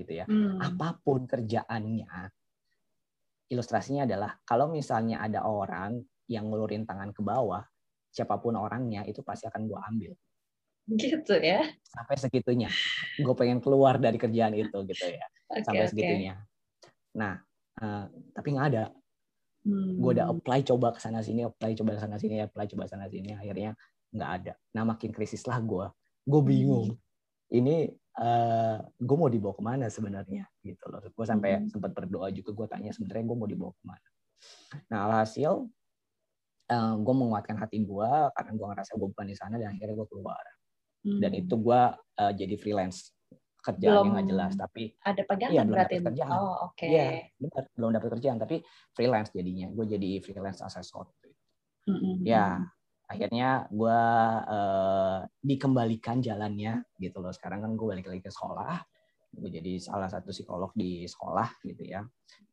gitu 0.00 0.12
ya. 0.16 0.24
Mm. 0.24 0.56
apa 0.56 0.96
pun 1.04 1.28
kerjaannya 1.28 2.32
ilustrasinya 3.50 4.06
adalah 4.06 4.32
kalau 4.46 4.70
misalnya 4.70 5.20
ada 5.20 5.44
orang 5.44 6.00
yang 6.30 6.48
ngelurin 6.48 6.86
tangan 6.86 7.10
ke 7.10 7.20
bawah 7.20 7.60
siapa 8.10 8.38
pun 8.38 8.54
orangnya 8.54 9.02
itu 9.06 9.20
pasti 9.26 9.50
akan 9.50 9.66
gue 9.66 9.78
ambil. 9.78 10.12
Gitu 10.90 11.34
ya. 11.38 11.62
sampai 11.86 12.16
segitunya. 12.18 12.70
Gue 13.18 13.34
pengen 13.34 13.62
keluar 13.62 13.98
dari 13.98 14.18
kerjaan 14.18 14.54
itu 14.54 14.74
gitu 14.86 15.06
ya. 15.06 15.26
Oke, 15.50 15.62
sampai 15.66 15.86
segitunya. 15.90 16.34
Nah 17.18 17.38
eh, 17.82 18.04
tapi 18.34 18.48
nggak 18.54 18.66
ada 18.74 18.84
Hmm. 19.60 20.00
gue 20.00 20.10
udah 20.16 20.32
apply 20.32 20.64
coba 20.64 20.96
ke 20.96 21.04
sana 21.04 21.20
sini 21.20 21.44
apply 21.44 21.76
coba 21.76 21.92
ke 21.92 22.00
sana 22.00 22.16
sini 22.16 22.40
apply 22.40 22.64
coba 22.72 22.88
ke 22.88 22.90
sana 22.96 23.06
sini 23.12 23.36
akhirnya 23.36 23.76
nggak 24.10 24.30
ada. 24.40 24.52
Nah 24.72 24.82
makin 24.88 25.12
krisis 25.12 25.44
lah 25.44 25.60
gue 25.60 25.86
gue 26.24 26.40
bingung. 26.40 26.96
Ini 27.52 27.92
eh 28.20 28.76
gue 28.80 29.16
mau 29.20 29.28
dibawa 29.28 29.52
ke 29.52 29.62
mana 29.62 29.86
sebenarnya 29.92 30.48
gitu 30.64 30.88
loh. 30.88 31.04
Gue 31.04 31.26
sampai 31.28 31.60
Hmm. 31.60 31.68
sempat 31.68 31.92
berdoa 31.92 32.32
juga 32.32 32.56
gue 32.56 32.66
tanya 32.72 32.90
sebenarnya 32.96 33.24
gue 33.28 33.36
mau 33.36 33.48
dibawa 33.48 33.72
ke 33.76 33.84
mana. 33.84 34.08
Nah 34.88 34.98
alhasil 35.12 35.68
eh 36.70 36.94
gue 36.96 37.14
menguatkan 37.14 37.56
hati 37.60 37.84
gue 37.84 38.10
karena 38.32 38.50
gue 38.56 38.66
ngerasa 38.72 38.92
gue 38.96 39.08
bukan 39.12 39.26
di 39.28 39.36
sana 39.36 39.60
dan 39.60 39.76
akhirnya 39.76 39.94
gue 39.98 40.08
keluar. 40.08 40.40
Hmm. 41.00 41.16
dan 41.16 41.32
itu 41.32 41.56
gue 41.56 41.80
eh, 42.20 42.32
jadi 42.36 42.54
freelance 42.60 43.16
kerjaannya 43.60 44.00
Belum 44.00 44.12
nggak 44.16 44.26
jelas 44.28 44.52
tapi 44.56 44.82
ada 45.04 45.22
pegangan 45.24 45.52
Iya, 45.54 45.62
belum 45.62 45.74
berarti. 45.76 45.94
dapet 45.94 46.06
kerjaan. 46.10 46.30
Oh, 46.32 46.54
oke. 46.68 46.84
Iya. 46.84 47.06
benar 47.36 47.62
belum 47.76 47.90
dapat 47.94 48.08
kerjaan 48.18 48.38
tapi 48.40 48.56
freelance 48.92 49.30
jadinya 49.30 49.66
gue 49.70 49.84
jadi 49.86 50.10
freelance 50.20 50.60
asesor 50.60 51.06
Mm-mm. 51.88 52.22
ya 52.22 52.60
akhirnya 53.10 53.66
gue 53.68 54.00
eh, 54.46 55.18
dikembalikan 55.42 56.22
jalannya 56.22 56.84
gitu 56.96 57.18
loh 57.18 57.34
sekarang 57.34 57.64
kan 57.66 57.72
gue 57.74 57.86
balik 57.86 58.06
lagi 58.06 58.22
ke 58.22 58.30
sekolah 58.30 58.78
gue 59.30 59.50
jadi 59.50 59.72
salah 59.78 60.06
satu 60.06 60.30
psikolog 60.30 60.70
di 60.74 61.06
sekolah 61.06 61.62
gitu 61.62 61.82
ya 61.86 62.02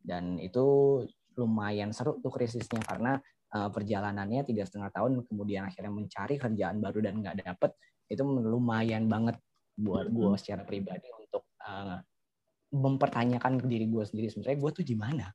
dan 0.02 0.38
itu 0.38 0.66
lumayan 1.38 1.94
seru 1.94 2.18
tuh 2.18 2.34
krisisnya 2.34 2.82
karena 2.82 3.22
eh, 3.54 3.70
perjalanannya 3.70 4.42
tiga 4.50 4.66
setengah 4.66 4.90
tahun 4.90 5.22
kemudian 5.30 5.70
akhirnya 5.70 5.94
mencari 5.94 6.36
kerjaan 6.42 6.82
baru 6.82 7.00
dan 7.06 7.14
nggak 7.22 7.38
dapet 7.46 7.72
itu 8.10 8.24
lumayan 8.26 9.06
banget 9.06 9.38
buat 9.78 10.10
gue 10.10 10.34
secara 10.42 10.66
pribadi 10.66 11.08
untuk 11.14 11.46
eh, 11.62 11.98
mempertanyakan 12.74 13.62
ke 13.62 13.66
diri 13.70 13.86
gue 13.88 14.04
sendiri 14.04 14.28
sebenarnya 14.28 14.58
gue 14.60 14.72
tuh 14.82 14.86
di 14.86 14.96
mana 14.98 15.30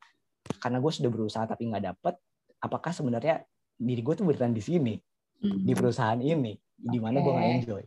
karena 0.58 0.82
gue 0.82 0.92
sudah 0.92 1.08
berusaha 1.08 1.44
tapi 1.46 1.70
nggak 1.70 1.84
dapet 1.94 2.14
apakah 2.58 2.92
sebenarnya 2.92 3.46
diri 3.78 4.02
gue 4.02 4.14
tuh 4.18 4.26
beneran 4.26 4.52
di 4.52 4.60
sini 4.60 4.94
di 5.40 5.72
perusahaan 5.72 6.18
ini 6.18 6.52
di 6.76 6.98
mana 6.98 7.22
gue 7.22 7.32
nggak 7.32 7.50
enjoy 7.62 7.82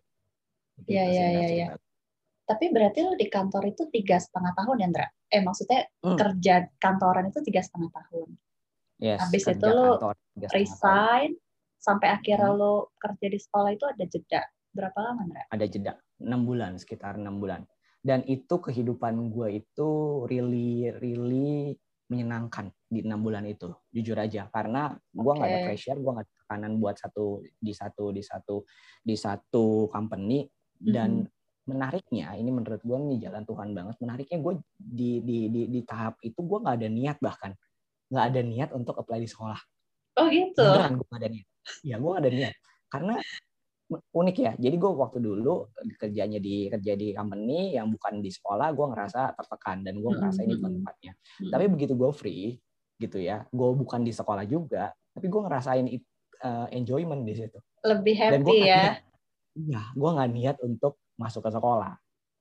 Iya, 0.75 1.03
iya, 1.07 1.23
Ndra, 1.23 1.31
iya, 1.31 1.47
cerita. 1.47 1.75
Tapi 2.45 2.65
berarti 2.67 2.99
lo 2.99 3.15
di 3.15 3.27
kantor 3.31 3.63
itu 3.71 3.87
tiga 3.89 4.19
setengah 4.19 4.51
tahun 4.59 4.75
ya, 4.83 4.87
Ndra? 4.91 5.07
Eh, 5.31 5.41
maksudnya 5.41 5.81
Hmm. 6.03 6.19
kerja 6.19 6.55
kantoran 6.77 7.31
itu 7.31 7.39
tiga 7.47 7.63
setengah 7.63 7.89
tahun. 7.95 8.29
yes, 8.99 9.19
Habis 9.23 9.43
itu 9.49 9.65
lo 9.65 9.95
kantor 9.97 10.13
setengah 10.19 10.35
tahun. 10.35 10.51
Resign, 10.59 11.29
sampai 11.79 12.07
akhirnya 12.11 12.51
Hmm. 12.51 12.59
lo 12.59 12.73
kerja 12.99 13.27
di 13.31 13.39
sekolah 13.39 13.69
itu 13.71 13.85
ada 13.87 14.03
jeda. 14.03 14.41
Berapa 14.75 14.99
lama, 14.99 15.21
Ndra? 15.31 15.43
ada 15.47 15.65
jeda 15.65 15.91
enam 16.21 16.41
bulan 16.47 16.77
sekitar 16.79 17.19
enam 17.19 17.39
bulan. 17.39 17.63
Dan 18.05 18.21
itu 18.29 18.61
kehidupan 18.61 19.33
gue 19.33 19.65
itu 19.65 19.89
really 20.29 20.93
really 21.01 21.73
menyenangkan 22.05 22.69
di 22.85 23.01
enam 23.01 23.25
bulan 23.25 23.49
itu 23.49 23.73
jujur 23.89 24.15
aja. 24.21 24.45
Karena 24.53 24.93
gue 24.93 25.33
nggak 25.33 25.49
ada 25.49 25.59
pressure 25.65 25.97
gue 25.97 26.11
nggak 26.13 26.25
ada 26.25 26.35
tekanan 26.45 26.71
buat 26.77 26.95
satu 27.01 27.41
di 27.57 27.73
satu 27.73 28.13
di 28.13 28.21
satu 28.21 28.55
di 29.01 29.15
satu 29.17 29.89
company. 29.89 30.45
Dan 30.75 31.25
menariknya 31.65 32.37
ini 32.37 32.53
menurut 32.53 32.83
gue 32.85 32.97
nih 33.09 33.25
jalan 33.25 33.43
Tuhan 33.43 33.69
banget. 33.73 33.95
Menariknya 33.97 34.37
gue 34.37 34.53
di 34.77 35.11
di 35.25 35.37
di 35.49 35.61
di 35.71 35.81
tahap 35.81 36.21
itu 36.21 36.37
gue 36.37 36.57
nggak 36.61 36.77
ada 36.77 36.89
niat 36.93 37.17
bahkan. 37.17 37.57
Nggak 38.13 38.25
ada 38.29 38.41
niat 38.45 38.69
untuk 38.77 38.93
apply 39.01 39.17
di 39.17 39.29
sekolah. 39.31 39.57
Oh 40.15 40.27
gitu. 40.31 40.63
beneran 40.63 40.93
gue 40.95 41.07
gak 41.11 41.19
ada 41.19 41.29
niat. 41.29 41.47
Ya 41.83 41.95
gue 41.99 42.09
gak 42.09 42.23
ada 42.23 42.31
niat. 42.31 42.55
Karena 42.87 43.15
unik 43.87 44.37
ya 44.41 44.53
jadi 44.57 44.75
gue 44.75 44.91
waktu 44.91 45.21
dulu 45.21 45.69
kerjanya 46.01 46.41
di 46.41 46.65
kerja 46.73 46.97
di 46.97 47.13
company 47.13 47.77
yang 47.77 47.93
bukan 47.93 48.17
di 48.17 48.33
sekolah 48.33 48.73
gue 48.73 48.85
ngerasa 48.89 49.37
tertekan 49.37 49.85
dan 49.85 50.01
gue 50.01 50.09
ngerasa 50.09 50.41
ini 50.41 50.57
bukan 50.57 50.71
Mm-mm. 50.73 50.77
tempatnya 50.81 51.11
Hmm. 51.35 51.51
tapi 51.53 51.65
begitu 51.69 51.93
gue 51.93 52.09
free 52.09 52.57
gitu 52.97 53.21
ya 53.21 53.45
gue 53.45 53.69
bukan 53.75 54.01
di 54.01 54.09
sekolah 54.09 54.47
juga 54.47 54.89
tapi 55.13 55.27
gue 55.29 55.41
ngerasain 55.45 55.85
it- 55.85 56.09
eh, 56.41 56.67
enjoyment 56.73 57.21
di 57.21 57.33
situ 57.37 57.59
Lebih 57.85 58.15
dan 58.17 58.39
gue 58.41 58.49
happy 58.49 58.57
nggak 58.57 58.71
ya. 58.71 58.81
niat 58.81 58.95
iya 59.53 59.81
gue 59.93 60.09
nggak 60.17 60.29
niat 60.33 60.57
untuk 60.65 60.93
masuk 61.15 61.45
ke 61.45 61.51
sekolah 61.53 61.93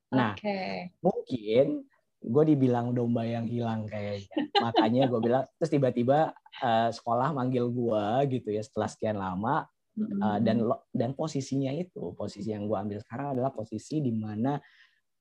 nah 0.09 0.33
Oke. 0.33 0.89
mungkin 1.03 1.85
gue 2.25 2.43
dibilang 2.47 2.89
domba 2.89 3.21
yang 3.21 3.45
hilang 3.45 3.85
kayaknya 3.85 4.33
makanya 4.57 5.01
gue 5.05 5.19
bilang 5.21 5.43
terus 5.61 5.69
tiba-tiba 5.69 6.33
eh, 6.57 6.89
sekolah 6.89 7.37
manggil 7.37 7.69
gue 7.69 8.03
gitu 8.33 8.49
ya 8.49 8.65
setelah 8.65 8.89
sekian 8.89 9.21
lama 9.21 9.69
Mm-mm. 9.95 10.19
Uh, 10.19 10.39
dan 10.43 10.59
dan 10.91 11.15
posisinya 11.15 11.71
itu 11.71 12.11
posisi 12.19 12.51
yang 12.51 12.67
gue 12.67 12.75
ambil 12.75 12.99
sekarang 12.99 13.39
adalah 13.39 13.55
posisi 13.55 14.03
di 14.03 14.11
mana 14.11 14.59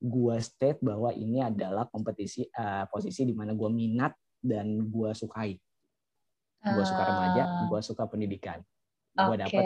gue 0.03 0.37
state 0.43 0.83
bahwa 0.83 1.15
ini 1.15 1.41
adalah 1.47 1.87
kompetisi 1.87 2.43
uh, 2.59 2.85
posisi 2.91 3.23
di 3.23 3.33
mana 3.33 3.55
gue 3.55 3.71
minat 3.71 4.13
dan 4.43 4.91
gue 4.91 5.11
sukai. 5.15 5.55
Gue 6.65 6.85
suka 6.85 7.03
remaja 7.05 7.43
Ah, 7.45 7.65
gue 7.69 7.81
suka 7.85 8.09
pendidikan. 8.09 8.59
Gue 9.15 9.37
dapat 9.39 9.63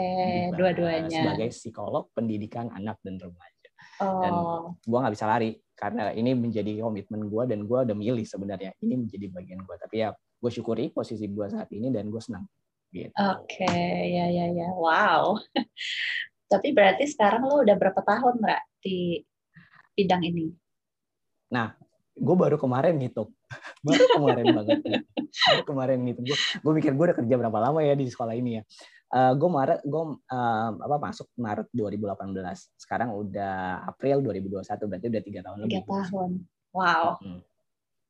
dua-duanya. 0.53 1.09
sebagai 1.09 1.49
psikolog 1.49 2.11
pendidikan 2.13 2.69
anak 2.69 3.01
dan 3.01 3.17
remaja. 3.17 3.69
Dan 3.99 4.31
Oh, 4.35 4.75
gue 4.77 4.97
nggak 4.99 5.13
bisa 5.15 5.25
lari 5.25 5.57
karena 5.73 6.11
ini 6.11 6.35
menjadi 6.35 6.83
komitmen 6.83 7.27
gue 7.31 7.43
dan 7.49 7.59
gue 7.65 7.79
udah 7.87 7.97
milih 7.97 8.27
sebenarnya. 8.27 8.75
Ini 8.83 8.93
menjadi 8.99 9.25
bagian 9.31 9.63
gue 9.63 9.75
tapi 9.79 10.05
ya 10.05 10.13
gue 10.13 10.51
syukuri 10.53 10.91
posisi 10.93 11.25
gue 11.27 11.45
saat 11.49 11.67
ini 11.73 11.89
dan 11.91 12.07
gue 12.07 12.21
senang 12.21 12.47
gitu. 12.93 13.13
Oke, 13.15 13.69
ya 14.09 14.25
ya 14.29 14.45
ya, 14.53 14.69
wow. 14.73 15.37
Tapi 16.51 16.73
berarti 16.73 17.05
sekarang 17.05 17.45
lo 17.45 17.61
udah 17.61 17.75
berapa 17.77 18.01
tahun, 18.01 18.41
Mbak, 18.41 18.61
di 18.81 19.21
bidang 19.93 20.23
ini? 20.25 20.49
gue 22.19 22.35
baru 22.35 22.57
kemarin 22.59 22.99
ngitung. 22.99 23.31
Baru 23.87 24.03
kemarin 24.11 24.45
banget 24.53 24.79
baru 25.47 25.63
kemarin 25.63 25.99
ngitung. 26.03 26.25
Gue 26.27 26.37
gue 26.37 26.73
mikir 26.75 26.91
gue 26.93 27.05
udah 27.09 27.17
kerja 27.17 27.35
berapa 27.39 27.59
lama 27.63 27.79
ya 27.81 27.95
di 27.95 28.05
sekolah 28.11 28.35
ini 28.35 28.59
ya. 28.59 28.63
Uh, 29.09 29.33
gue 29.33 29.49
Maret 29.49 29.81
gue 29.81 30.03
uh, 30.29 30.69
apa 30.77 30.97
masuk 31.01 31.25
Maret 31.33 31.65
2018 31.73 32.29
sekarang 32.77 33.09
udah 33.15 33.81
April 33.89 34.21
2021 34.21 34.85
berarti 34.85 35.07
udah 35.09 35.23
tiga 35.25 35.39
tahun 35.41 35.57
tiga 35.65 35.81
lebih 35.81 35.81
tahun. 35.87 36.31
Wow. 36.69 37.17
Hmm. 37.23 37.41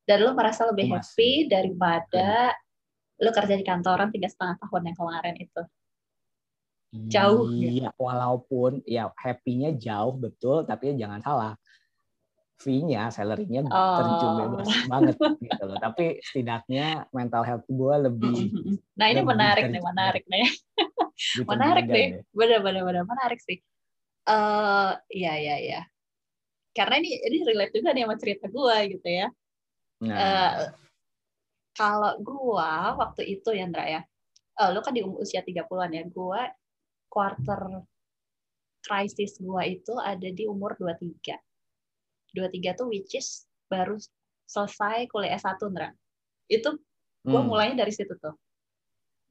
dan 0.03 0.25
lu 0.25 0.33
merasa 0.35 0.67
lebih 0.67 0.89
Masih. 0.89 0.99
happy 0.99 1.31
daripada 1.47 2.51
lu 3.19 3.29
kerja 3.35 3.53
di 3.59 3.65
kantoran 3.67 4.09
tiga 4.15 4.27
setengah 4.31 4.55
tahun 4.63 4.81
yang 4.91 4.97
kemarin 4.97 5.35
itu. 5.37 5.61
Jauh, 6.89 7.45
Iya, 7.53 7.93
walaupun 8.01 8.81
ya 8.81 9.13
happy-nya 9.13 9.77
jauh 9.77 10.17
betul, 10.17 10.65
tapi 10.65 10.97
jangan 10.97 11.21
salah. 11.21 11.53
Fee-nya, 12.59 13.07
salary-nya 13.07 13.63
Oh. 13.71 13.95
terjun 13.95 14.33
bebas 14.35 14.67
banget 14.83 15.15
gitu 15.39 15.63
loh. 15.63 15.77
Tapi 15.79 16.19
setidaknya 16.19 17.07
mental 17.15 17.43
health 17.47 17.63
gue 17.69 17.95
lebih 18.09 18.51
nah 18.99 19.07
ini 19.07 19.23
Lebih 19.23 19.31
menarik 19.31 19.63
nih 19.71 19.79
menarik 19.79 20.23
nih. 20.27 20.47
gitu 21.39 21.47
menarik 21.55 21.85
nih. 21.87 22.07
bener 22.35 22.59
bener 22.59 23.03
menarik 23.07 23.39
sih. 23.39 23.63
Eh 24.27 24.91
iya 25.13 25.33
iya 25.39 25.55
iya. 25.61 25.81
Karena 26.75 26.99
ini 26.99 27.15
ini 27.15 27.37
relate 27.47 27.73
juga 27.79 27.95
nih 27.95 28.03
sama 28.03 28.15
cerita 28.19 28.45
gue 28.51 28.77
gitu 28.97 29.07
ya. 29.07 29.27
Nah, 30.03 30.15
Eh, 30.19 30.51
kalau 31.79 32.19
gua 32.19 32.99
waktu 32.99 33.39
itu 33.39 33.55
ya 33.55 33.63
Ndra 33.63 33.85
ya, 33.87 34.01
eh, 34.59 34.69
lu 34.75 34.83
kan 34.83 34.91
di 34.91 34.99
usia 34.99 35.39
30-an 35.39 35.95
ya, 35.95 36.03
gua 36.11 36.43
quarter 37.07 37.87
crisis 38.83 39.39
gua 39.39 39.63
itu 39.63 39.95
ada 39.95 40.27
di 40.27 40.43
umur 40.43 40.75
23. 40.75 41.39
23 42.35 42.75
tuh 42.75 42.91
which 42.91 43.15
is 43.15 43.47
baru 43.71 43.95
selesai 44.43 45.07
kuliah 45.07 45.39
S1 45.39 45.55
Ndra. 45.55 45.95
Itu 46.51 46.75
gua 47.23 47.39
hmm, 47.39 47.47
mulainya 47.47 47.87
dari 47.87 47.95
situ 47.95 48.11
tuh. 48.19 48.35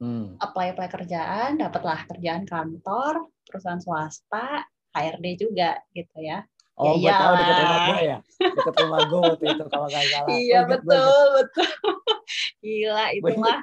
hmm. 0.00 0.40
Apply-apply 0.40 0.88
kerjaan, 0.88 1.60
dapatlah 1.60 2.08
kerjaan 2.08 2.48
kantor, 2.48 3.28
perusahaan 3.44 3.82
swasta, 3.84 4.64
HRD 4.96 5.26
juga 5.36 5.76
gitu 5.92 6.16
ya. 6.24 6.40
Oh, 6.78 6.94
gue 6.94 7.10
Ya 7.10 7.18
tahu 7.18 7.32
deket 7.34 7.56
rumah 7.58 7.80
gue 7.82 8.00
ya. 8.06 8.18
Deket 8.38 8.74
rumah 8.78 9.00
gue 9.02 9.18
waktu 9.18 9.44
itu 9.50 9.64
kalau 9.66 9.86
nggak 9.90 10.04
salah. 10.14 10.28
Iya 10.30 10.38
inget, 10.38 10.46
gua 10.46 10.62
inget. 10.62 10.78
betul 10.78 11.26
betul. 11.34 11.70
Gila 12.62 13.04
itu 13.10 13.22
Gua 13.26 13.30
inget. 13.34 13.42
mah 13.42 13.58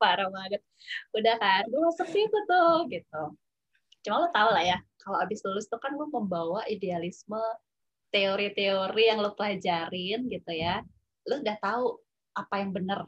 parah 0.00 0.28
banget. 0.32 0.60
Udah 1.12 1.34
kan, 1.36 1.62
gue 1.68 1.80
masuk 1.84 2.08
situ 2.08 2.38
tuh 2.48 2.76
gitu. 2.88 3.22
Cuma 4.04 4.16
lo 4.24 4.28
tau 4.32 4.48
lah 4.52 4.64
ya, 4.64 4.78
kalau 5.00 5.20
abis 5.20 5.44
lulus 5.44 5.68
tuh 5.68 5.80
kan 5.80 5.92
lo 5.96 6.08
membawa 6.08 6.64
idealisme 6.68 7.40
teori-teori 8.12 9.04
yang 9.12 9.20
lo 9.20 9.36
pelajarin 9.36 10.24
gitu 10.32 10.52
ya. 10.56 10.80
Lo 11.28 11.40
udah 11.44 11.56
tahu 11.60 12.00
apa 12.32 12.54
yang 12.64 12.72
benar. 12.72 13.04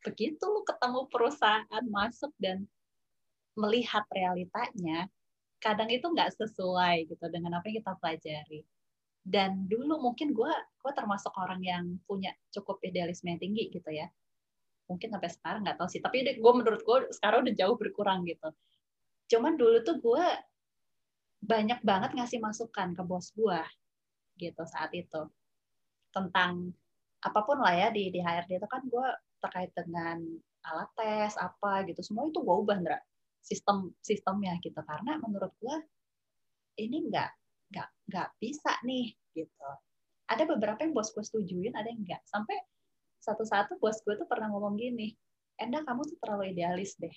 Begitu 0.00 0.40
lo 0.40 0.64
ketemu 0.64 1.04
perusahaan 1.12 1.84
masuk 1.92 2.32
dan 2.40 2.64
melihat 3.56 4.04
realitanya, 4.12 5.08
kadang 5.60 5.88
itu 5.88 6.04
nggak 6.04 6.32
sesuai 6.36 7.08
gitu 7.08 7.24
dengan 7.32 7.60
apa 7.60 7.68
yang 7.68 7.80
kita 7.80 7.92
pelajari 7.96 8.60
dan 9.26 9.66
dulu 9.66 9.98
mungkin 9.98 10.30
gue 10.30 10.52
gue 10.78 10.92
termasuk 10.94 11.34
orang 11.34 11.58
yang 11.58 11.98
punya 12.06 12.30
cukup 12.54 12.78
idealisme 12.86 13.26
yang 13.26 13.42
tinggi 13.42 13.74
gitu 13.74 13.90
ya. 13.90 14.06
Mungkin 14.86 15.10
sampai 15.10 15.30
sekarang 15.34 15.66
nggak 15.66 15.82
tahu 15.82 15.90
sih 15.90 15.98
tapi 15.98 16.22
gue 16.22 16.52
menurut 16.54 16.78
gue 16.86 17.10
sekarang 17.10 17.42
udah 17.42 17.54
jauh 17.58 17.74
berkurang 17.74 18.22
gitu. 18.22 18.54
Cuman 19.26 19.58
dulu 19.58 19.82
tuh 19.82 19.98
gue 19.98 20.26
banyak 21.42 21.82
banget 21.82 22.14
ngasih 22.14 22.38
masukan 22.38 22.94
ke 22.94 23.02
bos 23.02 23.34
gue 23.34 23.58
gitu 24.38 24.62
saat 24.62 24.94
itu. 24.94 25.26
Tentang 26.14 26.70
apa 27.18 27.40
pun 27.42 27.58
lah 27.58 27.74
ya 27.74 27.88
di 27.90 28.14
di 28.14 28.22
HRD 28.22 28.62
itu 28.62 28.68
kan 28.70 28.86
gue 28.86 29.06
terkait 29.42 29.74
dengan 29.74 30.22
alat 30.70 30.90
tes 30.94 31.34
apa 31.34 31.82
gitu. 31.90 31.98
Semua 32.06 32.30
itu 32.30 32.38
gue 32.38 32.56
ubah 32.62 32.78
Ndra. 32.78 32.98
Sistem 33.42 33.90
sistemnya 33.98 34.54
gitu. 34.62 34.78
Karena 34.86 35.18
menurut 35.18 35.50
gue 35.58 35.76
ini 36.78 37.10
nggak 37.10 37.45
nggak 37.72 37.88
nggak 38.10 38.28
bisa 38.38 38.72
nih 38.86 39.14
gitu. 39.34 39.70
Ada 40.26 40.42
beberapa 40.46 40.82
yang 40.82 40.94
bos 40.94 41.10
gue 41.14 41.22
setujuin 41.22 41.74
ada 41.74 41.86
yang 41.86 42.02
enggak 42.02 42.22
sampai 42.26 42.56
satu-satu 43.22 43.78
bos 43.78 43.98
gue 44.02 44.14
tuh 44.18 44.26
pernah 44.26 44.50
ngomong 44.50 44.78
gini 44.78 45.14
Enda 45.56 45.80
kamu 45.88 46.04
tuh 46.04 46.16
terlalu 46.20 46.52
idealis 46.52 47.00
deh. 47.00 47.12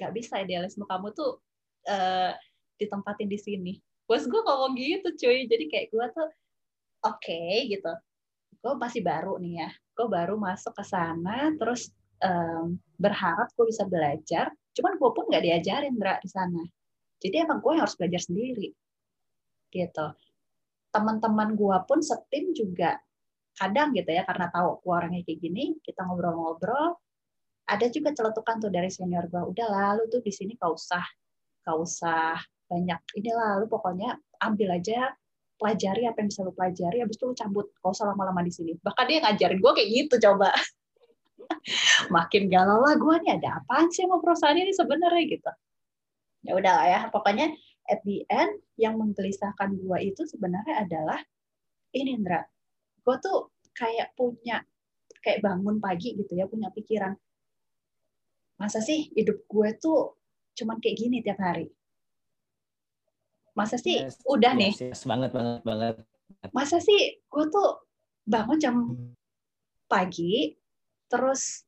Nggak 0.00 0.12
bisa 0.16 0.40
idealisme 0.40 0.88
kamu 0.88 1.12
tuh 1.12 1.40
eh, 1.84 2.32
ditempatin 2.80 3.28
di 3.28 3.38
sini. 3.38 3.72
Bos 4.08 4.24
gue 4.24 4.40
ngomong 4.40 4.72
gitu 4.76 5.08
cuy. 5.12 5.44
Jadi 5.44 5.64
kayak 5.68 5.86
gue 5.92 6.06
tuh 6.16 6.28
oke 7.04 7.42
gitu. 7.68 7.92
Gue 8.64 8.72
masih 8.80 9.04
baru 9.04 9.36
nih 9.36 9.68
ya. 9.68 9.70
Gue 9.92 10.08
baru 10.08 10.40
masuk 10.40 10.72
ke 10.72 10.84
sana 10.88 11.52
terus 11.60 11.92
em, 12.24 12.80
berharap 12.96 13.52
gue 13.52 13.66
bisa 13.68 13.84
belajar. 13.84 14.48
Cuman 14.72 14.96
gue 14.96 15.10
pun 15.12 15.24
nggak 15.28 15.44
diajarin 15.44 15.94
Dra, 16.00 16.16
di 16.24 16.28
sana. 16.32 16.64
Jadi 17.20 17.36
emang 17.36 17.60
gue 17.60 17.72
harus 17.76 17.92
belajar 18.00 18.20
sendiri 18.24 18.72
gitu. 19.74 20.06
Teman-teman 20.94 21.58
gue 21.58 21.78
pun 21.90 21.98
setim 21.98 22.54
juga 22.54 22.94
kadang 23.58 23.94
gitu 23.94 24.10
ya 24.10 24.22
karena 24.26 24.50
tahu 24.50 24.82
gue 24.82 24.94
orangnya 24.94 25.22
kayak 25.22 25.38
gini 25.38 25.78
kita 25.78 26.02
ngobrol-ngobrol 26.02 26.98
ada 27.70 27.86
juga 27.86 28.10
celetukan 28.10 28.58
tuh 28.58 28.70
dari 28.74 28.90
senior 28.90 29.30
gue 29.30 29.38
udah 29.38 29.66
lalu 29.70 30.10
tuh 30.10 30.18
di 30.26 30.34
sini 30.34 30.58
kau 30.58 30.74
usah 30.74 31.06
kau 31.62 31.86
usah 31.86 32.34
banyak 32.66 32.98
ini 33.14 33.30
lalu 33.30 33.70
pokoknya 33.70 34.18
ambil 34.42 34.74
aja 34.74 35.14
pelajari 35.54 36.04
apa 36.10 36.18
yang 36.20 36.28
bisa 36.28 36.42
lu 36.42 36.52
pelajari 36.52 36.98
habis 37.00 37.16
itu 37.16 37.24
lu 37.30 37.34
cabut 37.36 37.66
kau 37.78 37.94
usah 37.94 38.10
lama-lama 38.10 38.42
di 38.42 38.52
sini. 38.52 38.72
Bahkan 38.74 39.04
dia 39.06 39.18
ngajarin 39.22 39.58
gue 39.62 39.72
kayak 39.72 39.88
gitu 39.88 40.14
coba. 40.28 40.50
Makin 42.14 42.50
galau 42.50 42.82
lah 42.82 42.98
gue 42.98 43.14
nih 43.22 43.38
ada 43.38 43.62
apaan 43.62 43.88
sih 43.94 44.04
sama 44.04 44.18
perusahaan 44.18 44.58
ini 44.58 44.74
sebenarnya? 44.74 45.24
Gitu. 45.30 45.50
Ya 46.44 46.52
udah 46.58 46.72
lah 46.74 46.86
ya 46.90 47.00
pokoknya 47.08 47.54
at 47.88 48.00
the 48.04 48.24
end 48.32 48.60
yang 48.80 48.96
menggelisahkan 48.96 49.76
gue 49.76 49.98
itu 50.02 50.22
sebenarnya 50.24 50.84
adalah 50.88 51.20
ini 51.92 52.16
Indra 52.16 52.40
gue 53.04 53.16
tuh 53.20 53.52
kayak 53.76 54.16
punya 54.16 54.64
kayak 55.20 55.44
bangun 55.44 55.80
pagi 55.80 56.16
gitu 56.16 56.32
ya 56.36 56.48
punya 56.48 56.72
pikiran 56.72 57.12
masa 58.56 58.80
sih 58.80 59.12
hidup 59.12 59.44
gue 59.44 59.68
tuh 59.76 60.16
cuman 60.54 60.78
kayak 60.78 60.96
gini 60.96 61.20
tiap 61.20 61.40
hari 61.42 61.68
masa 63.54 63.78
sih 63.78 64.02
Yes, 64.02 64.18
udah 64.26 64.52
yes, 64.54 64.60
nih 64.60 64.72
yes, 64.90 65.02
banget 65.06 65.30
banget 65.30 65.60
banget. 65.62 65.94
masa 66.50 66.82
sih 66.82 67.22
gue 67.22 67.44
tuh 67.50 67.86
bangun 68.26 68.58
jam 68.58 68.76
pagi 69.86 70.56
terus 71.06 71.62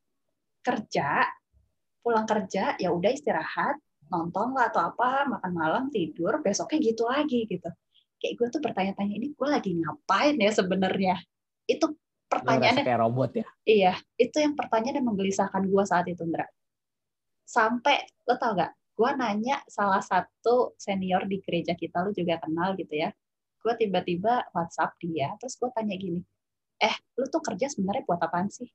kerja 0.64 1.22
pulang 2.02 2.26
kerja 2.26 2.74
ya 2.80 2.90
udah 2.90 3.10
istirahat 3.14 3.78
nonton 4.10 4.54
lah 4.54 4.70
atau 4.70 4.92
apa 4.94 5.26
makan 5.26 5.52
malam 5.52 5.84
tidur 5.90 6.38
besoknya 6.42 6.78
gitu 6.82 7.02
lagi 7.06 7.46
gitu. 7.46 7.68
Kayak 8.16 8.34
gue 8.38 8.46
tuh 8.48 8.60
bertanya-tanya 8.64 9.14
ini 9.18 9.26
gue 9.34 9.48
lagi 9.48 9.70
ngapain 9.76 10.36
ya 10.38 10.50
sebenarnya? 10.54 11.16
Itu 11.66 11.94
pertanyaannya 12.26 12.82
kayak 12.82 13.00
robot 13.06 13.30
ya. 13.38 13.46
iya 13.62 13.92
itu 14.18 14.36
yang 14.42 14.58
pertanyaan 14.58 14.98
yang 14.98 15.06
menggelisahkan 15.14 15.62
gue 15.62 15.84
saat 15.86 16.06
itu 16.10 16.22
Ndra. 16.26 16.46
Sampai 17.46 18.02
lo 18.26 18.34
tau 18.38 18.58
gak 18.58 18.72
gue 18.96 19.10
nanya 19.20 19.60
salah 19.68 20.00
satu 20.00 20.72
senior 20.80 21.28
di 21.28 21.38
gereja 21.44 21.76
kita 21.76 22.02
lo 22.02 22.10
juga 22.10 22.40
kenal 22.42 22.74
gitu 22.74 22.94
ya. 22.94 23.10
Gue 23.62 23.74
tiba-tiba 23.78 24.46
WhatsApp 24.54 24.98
dia 25.02 25.34
terus 25.38 25.58
gue 25.58 25.70
tanya 25.74 25.94
gini 25.98 26.22
eh 26.76 26.92
lu 27.16 27.24
tuh 27.32 27.40
kerja 27.40 27.72
sebenarnya 27.72 28.04
buat 28.04 28.20
apaan 28.20 28.48
sih? 28.52 28.68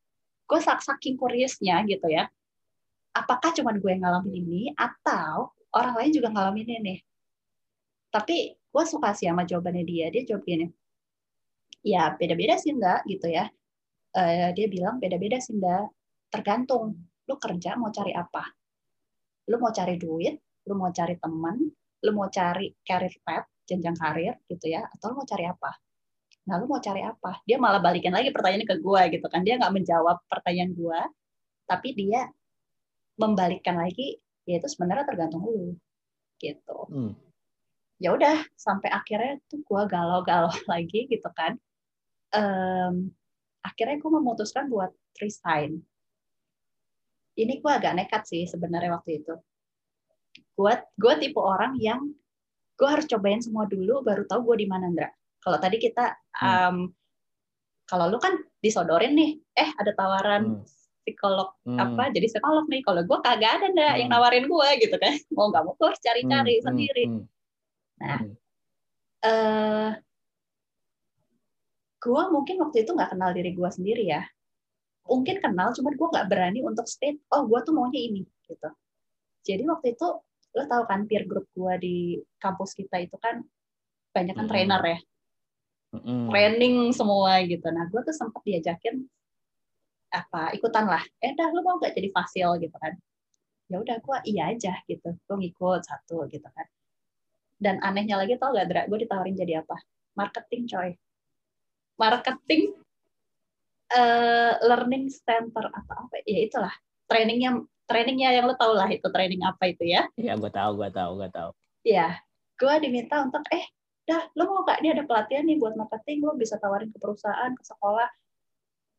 Gue 0.46 0.60
saking 0.60 1.16
kuriousnya 1.16 1.86
gitu 1.88 2.12
ya 2.12 2.28
apakah 3.12 3.52
cuman 3.56 3.76
gue 3.80 3.90
yang 3.92 4.04
ngalamin 4.04 4.36
ini 4.36 4.62
atau 4.76 5.52
orang 5.76 5.96
lain 6.00 6.12
juga 6.16 6.30
ngalamin 6.32 6.70
ini 6.82 6.96
tapi 8.12 8.52
gue 8.72 8.84
suka 8.84 9.16
sih 9.16 9.32
sama 9.32 9.48
jawabannya 9.48 9.84
dia. 9.88 10.08
Dia 10.12 10.24
jawab 10.28 10.44
gini 10.44 10.68
ya 11.82 12.14
beda-beda 12.14 12.60
sih 12.62 12.76
enggak 12.76 13.08
gitu 13.08 13.32
ya. 13.32 13.50
Eh, 14.12 14.52
dia 14.54 14.68
bilang 14.68 15.00
beda-beda 15.00 15.40
sih 15.40 15.56
enggak 15.56 15.90
tergantung 16.28 17.08
lu 17.26 17.36
kerja 17.40 17.80
mau 17.80 17.90
cari 17.90 18.12
apa. 18.12 18.44
Lu 19.48 19.58
mau 19.58 19.72
cari 19.72 19.96
duit 19.96 20.36
lu 20.68 20.78
mau 20.78 20.94
cari 20.94 21.18
teman 21.18 21.58
lu 22.06 22.12
mau 22.14 22.30
cari 22.30 22.70
career 22.86 23.18
path 23.26 23.50
jenjang 23.66 23.98
karir 23.98 24.38
gitu 24.46 24.70
ya 24.70 24.86
atau 24.86 25.16
lu 25.16 25.24
mau 25.24 25.28
cari 25.28 25.48
apa? 25.48 25.72
Nah 26.52 26.56
lu 26.60 26.66
mau 26.68 26.84
cari 26.84 27.02
apa? 27.08 27.40
Dia 27.48 27.58
malah 27.58 27.80
balikin 27.80 28.12
lagi 28.12 28.30
pertanyaannya 28.36 28.68
ke 28.68 28.78
gue 28.84 29.02
gitu 29.18 29.28
kan. 29.32 29.42
Dia 29.48 29.56
nggak 29.56 29.74
menjawab 29.74 30.18
pertanyaan 30.28 30.72
gue 30.76 31.00
tapi 31.66 31.96
dia 31.96 32.28
membalikkan 33.20 33.76
lagi 33.76 34.20
yaitu 34.46 34.68
sebenarnya 34.68 35.06
tergantung 35.08 35.44
lu 35.44 35.76
gitu 36.38 36.78
Hmm. 36.90 37.14
ya 38.02 38.14
udah 38.14 38.42
sampai 38.58 38.90
akhirnya 38.90 39.38
tuh 39.46 39.62
gue 39.62 39.82
galau-galau 39.88 40.50
lagi 40.72 41.08
gitu 41.10 41.30
kan 41.34 41.58
Em, 42.32 43.12
akhirnya 43.60 44.00
gue 44.00 44.08
memutuskan 44.08 44.72
buat 44.72 44.90
resign 45.20 45.84
ini 47.36 47.60
gue 47.60 47.72
agak 47.72 47.92
nekat 48.00 48.24
sih 48.24 48.48
sebenarnya 48.48 48.96
waktu 48.96 49.20
itu 49.20 49.36
gue 50.56 50.74
gue 50.96 51.14
tipe 51.20 51.40
orang 51.40 51.76
yang 51.76 52.00
gue 52.80 52.88
harus 52.88 53.06
cobain 53.06 53.44
semua 53.44 53.68
dulu 53.68 54.00
baru 54.02 54.24
tahu 54.26 54.48
gue 54.54 54.64
di 54.64 54.68
mana 54.72 54.88
Ndra 54.90 55.10
kalau 55.44 55.58
tadi 55.60 55.78
kita 55.78 56.16
Hmm. 56.40 56.48
em, 56.48 56.78
kalau 57.86 58.08
lu 58.08 58.18
kan 58.18 58.40
disodorin 58.64 59.12
nih 59.12 59.32
eh 59.54 59.70
ada 59.76 59.92
tawaran 59.92 60.44
Hmm. 60.58 60.64
Psikolog 61.02 61.50
Hmm. 61.66 61.80
apa 61.80 62.14
jadi 62.14 62.28
psikolog 62.30 62.66
nih 62.70 62.82
kalau 62.86 63.02
gue 63.02 63.18
kagak 63.22 63.52
ada 63.58 63.68
ndak 63.74 63.94
yang 63.98 64.10
Hmm. 64.10 64.16
nawarin 64.18 64.46
gue 64.46 64.70
gitu 64.82 64.96
kan 64.98 65.14
mau 65.34 65.50
nggak 65.50 65.64
mau 65.66 65.74
gue 65.74 65.88
harus 65.90 66.02
cari-cari 66.02 66.54
Hmm, 66.54 66.62
hmm, 66.62 66.68
sendiri 66.68 67.04
hmm. 67.10 67.24
Nah, 68.02 68.20
Hmm. 68.22 68.34
eh 69.22 69.90
gue 72.02 72.22
mungkin 72.34 72.56
waktu 72.66 72.78
itu 72.82 72.92
nggak 72.98 73.14
kenal 73.14 73.30
diri 73.30 73.52
gue 73.54 73.70
sendiri 73.70 74.04
ya 74.10 74.26
mungkin 75.06 75.38
kenal 75.38 75.70
cuman 75.74 75.94
gue 75.94 76.08
nggak 76.14 76.28
berani 76.30 76.60
untuk 76.66 76.86
state 76.90 77.22
oh 77.30 77.46
gue 77.46 77.60
tuh 77.62 77.74
maunya 77.74 78.02
ini 78.02 78.22
gitu 78.46 78.70
jadi 79.46 79.62
waktu 79.70 79.94
itu 79.94 80.08
lo 80.52 80.64
tahu 80.68 80.84
kan 80.84 81.06
peer 81.06 81.30
group 81.30 81.46
gue 81.54 81.74
di 81.78 81.96
kampus 82.38 82.74
kita 82.74 83.02
itu 83.02 83.18
kan 83.22 83.42
banyak 84.12 84.34
kan 84.34 84.46
Hmm. 84.46 84.52
trainer 84.52 84.82
ya 84.82 85.00
Hmm. 85.92 86.32
training 86.32 86.90
semua 86.96 87.38
gitu 87.46 87.68
nah 87.70 87.86
gue 87.86 88.02
tuh 88.02 88.16
sempat 88.16 88.42
diajakin 88.48 89.06
apa 90.12 90.52
ikutan 90.54 90.86
lah. 90.86 91.02
Eh 91.24 91.32
dah 91.34 91.50
lo 91.56 91.64
mau 91.64 91.80
nggak 91.80 91.96
jadi 91.96 92.10
fasil 92.12 92.60
gitu 92.60 92.76
kan? 92.76 92.94
Ya 93.72 93.80
udah 93.80 93.98
gue 94.04 94.18
iya 94.28 94.52
aja 94.52 94.76
gitu. 94.86 95.16
Gue 95.24 95.36
ngikut 95.40 95.82
satu 95.88 96.28
gitu 96.28 96.46
kan. 96.52 96.68
Dan 97.62 97.80
anehnya 97.80 98.20
lagi 98.20 98.36
tau 98.36 98.52
gak 98.52 98.68
Dra? 98.68 98.82
Gue 98.90 99.06
ditawarin 99.06 99.38
jadi 99.38 99.64
apa? 99.64 99.80
Marketing 100.20 100.68
coy. 100.68 100.90
Marketing 101.96 102.76
eh, 103.96 104.54
learning 104.66 105.08
center 105.08 105.72
atau 105.72 105.96
apa? 105.96 106.16
Ya 106.28 106.40
itulah. 106.44 106.74
Trainingnya 107.08 107.64
trainingnya 107.88 108.30
yang 108.36 108.48
lo 108.48 108.56
tau 108.60 108.76
lah 108.76 108.92
itu 108.92 109.08
training 109.08 109.46
apa 109.48 109.72
itu 109.72 109.88
ya. 109.88 110.10
Iya, 110.20 110.36
gue 110.36 110.52
tahu, 110.52 110.80
gue 110.80 110.90
tahu, 110.92 111.12
gue 111.22 111.30
tahu. 111.32 111.52
ya 111.82 112.14
gue 112.62 112.74
diminta 112.78 113.26
untuk 113.26 113.42
eh 113.50 113.66
dah 114.06 114.22
lo 114.38 114.46
mau 114.46 114.62
gak 114.62 114.86
dia 114.86 114.94
ada 114.94 115.02
pelatihan 115.08 115.48
nih 115.48 115.58
buat 115.62 115.80
marketing. 115.80 116.28
Lo 116.28 116.36
bisa 116.36 116.60
tawarin 116.60 116.92
ke 116.92 117.00
perusahaan 117.00 117.56
ke 117.56 117.64
sekolah. 117.64 118.10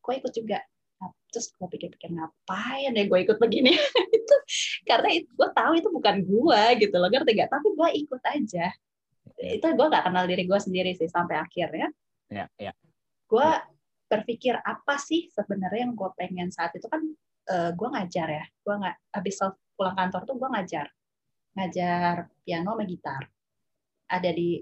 Gue 0.01 0.13
ikut 0.17 0.33
juga 0.33 0.63
terus 1.33 1.49
gue 1.57 1.65
pikir-pikir 1.65 2.13
ngapain 2.13 2.91
ya 2.93 3.03
gue 3.09 3.19
ikut 3.25 3.37
begini? 3.41 3.73
Itu 4.17 4.35
karena 4.85 5.09
gue 5.17 5.49
tahu 5.55 5.71
itu 5.79 5.89
bukan 5.89 6.15
gue 6.21 6.61
gitu 6.79 6.95
loh 7.01 7.09
ngerti 7.09 7.31
gak 7.33 7.49
tapi 7.49 7.67
gue 7.73 7.89
ikut 8.05 8.21
aja. 8.21 8.65
Itu 9.41 9.65
gue 9.73 9.87
gak 9.89 10.05
kenal 10.05 10.29
diri 10.29 10.45
gue 10.45 10.59
sendiri 10.61 10.93
sih 10.93 11.09
sampai 11.09 11.41
akhirnya. 11.41 11.89
Ya, 12.31 12.49
ya. 12.57 12.73
gue 13.29 13.49
berpikir 14.09 14.57
apa 14.61 14.97
sih 14.97 15.29
sebenarnya 15.29 15.89
yang 15.89 15.93
gue 15.93 16.09
pengen 16.17 16.49
saat 16.49 16.73
itu 16.77 16.85
kan 16.85 17.01
eh, 17.49 17.71
gue 17.73 17.87
ngajar 17.89 18.27
ya. 18.29 18.45
Gue 18.61 18.75
nggak 18.77 18.95
habis 19.17 19.35
pulang 19.73 19.97
kantor 19.97 20.21
tuh 20.29 20.35
gue 20.37 20.49
ngajar. 20.53 20.85
Ngajar 21.57 22.29
piano 22.45 22.77
sama 22.77 22.85
gitar. 22.85 23.23
Ada 24.09 24.29
di 24.29 24.61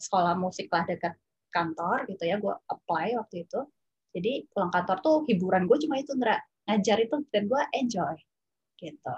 sekolah 0.00 0.32
musik 0.40 0.72
lah 0.72 0.88
dekat 0.88 1.12
kantor 1.52 2.08
gitu 2.08 2.24
ya 2.24 2.40
gue 2.40 2.54
apply 2.70 3.18
waktu 3.20 3.44
itu 3.44 3.60
jadi 4.10 4.42
pulang 4.50 4.74
kantor 4.74 4.98
tuh 5.02 5.16
hiburan 5.30 5.70
gue 5.70 5.78
cuma 5.86 6.02
itu 6.02 6.12
Ndra. 6.18 6.38
Ngajar 6.66 6.98
itu 7.02 7.16
dan 7.30 7.42
gue 7.46 7.62
enjoy 7.78 8.16
gitu. 8.78 9.16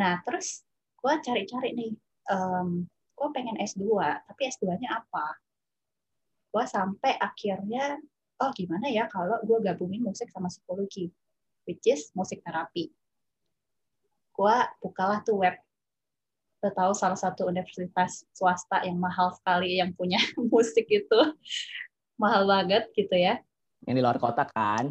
Nah 0.00 0.20
terus 0.24 0.64
gue 0.98 1.12
cari-cari 1.22 1.76
nih 1.76 1.92
em, 2.32 2.88
gue 2.88 3.28
pengen 3.36 3.56
S2 3.60 3.84
tapi 4.24 4.42
S2-nya 4.48 4.88
apa? 5.04 5.26
Gue 6.48 6.64
sampai 6.64 7.20
akhirnya 7.20 8.00
oh 8.40 8.50
gimana 8.56 8.88
ya 8.88 9.10
kalau 9.12 9.36
gue 9.44 9.58
gabungin 9.60 10.00
musik 10.00 10.32
sama 10.32 10.48
psikologi 10.48 11.12
which 11.68 11.84
is 11.84 12.08
musik 12.16 12.40
terapi. 12.40 12.88
Gue 14.32 14.56
bukalah 14.80 15.20
tuh 15.20 15.36
web. 15.36 15.56
Lo 16.64 16.74
tahu 16.74 16.90
salah 16.96 17.18
satu 17.18 17.46
universitas 17.46 18.24
swasta 18.34 18.82
yang 18.82 18.98
mahal 18.98 19.30
sekali 19.36 19.78
yang 19.78 19.92
punya 19.92 20.18
musik 20.52 20.88
itu. 20.88 21.20
Mahal 22.18 22.50
banget 22.50 22.90
gitu 22.96 23.14
ya 23.14 23.38
Yang 23.86 23.94
di 23.94 24.02
luar 24.02 24.18
kota 24.18 24.42
kan? 24.44 24.84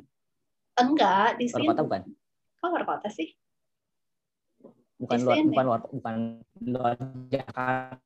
enggak 0.77 1.41
di 1.41 1.49
Luar 1.49 1.57
sini 1.57 1.67
kota 1.67 1.81
bukan? 1.83 2.01
kok 2.55 2.67
luar 2.69 2.85
kota 2.85 3.09
sih 3.09 3.29
Bukan 4.97 5.17
Di 5.17 5.23
luar, 5.23 5.35
sini. 5.37 5.47
bukan 5.49 5.65
luar, 5.65 5.81
bukan 5.89 6.15
luar 6.63 6.93
Jakarta. 7.27 7.97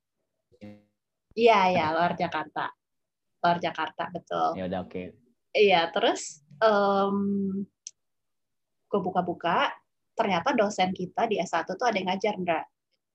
iya 1.32 1.60
ya 1.70 1.86
luar 1.92 2.12
Jakarta 2.14 2.68
luar 3.40 3.58
Jakarta 3.58 4.04
betul 4.12 4.56
Ya 4.56 4.68
udah 4.68 4.80
oke. 4.84 5.04
Iya, 5.52 5.92
terus 5.92 6.44
em 6.60 7.16
gue 8.88 9.00
buka-buka, 9.00 9.72
ternyata 10.12 10.52
dosen 10.52 10.92
kita 10.92 11.28
di 11.28 11.40
S1 11.40 11.64
tuh 11.76 11.88
ada 11.88 11.96
yang 11.96 12.08
ngajar, 12.12 12.36
Ndra, 12.36 12.60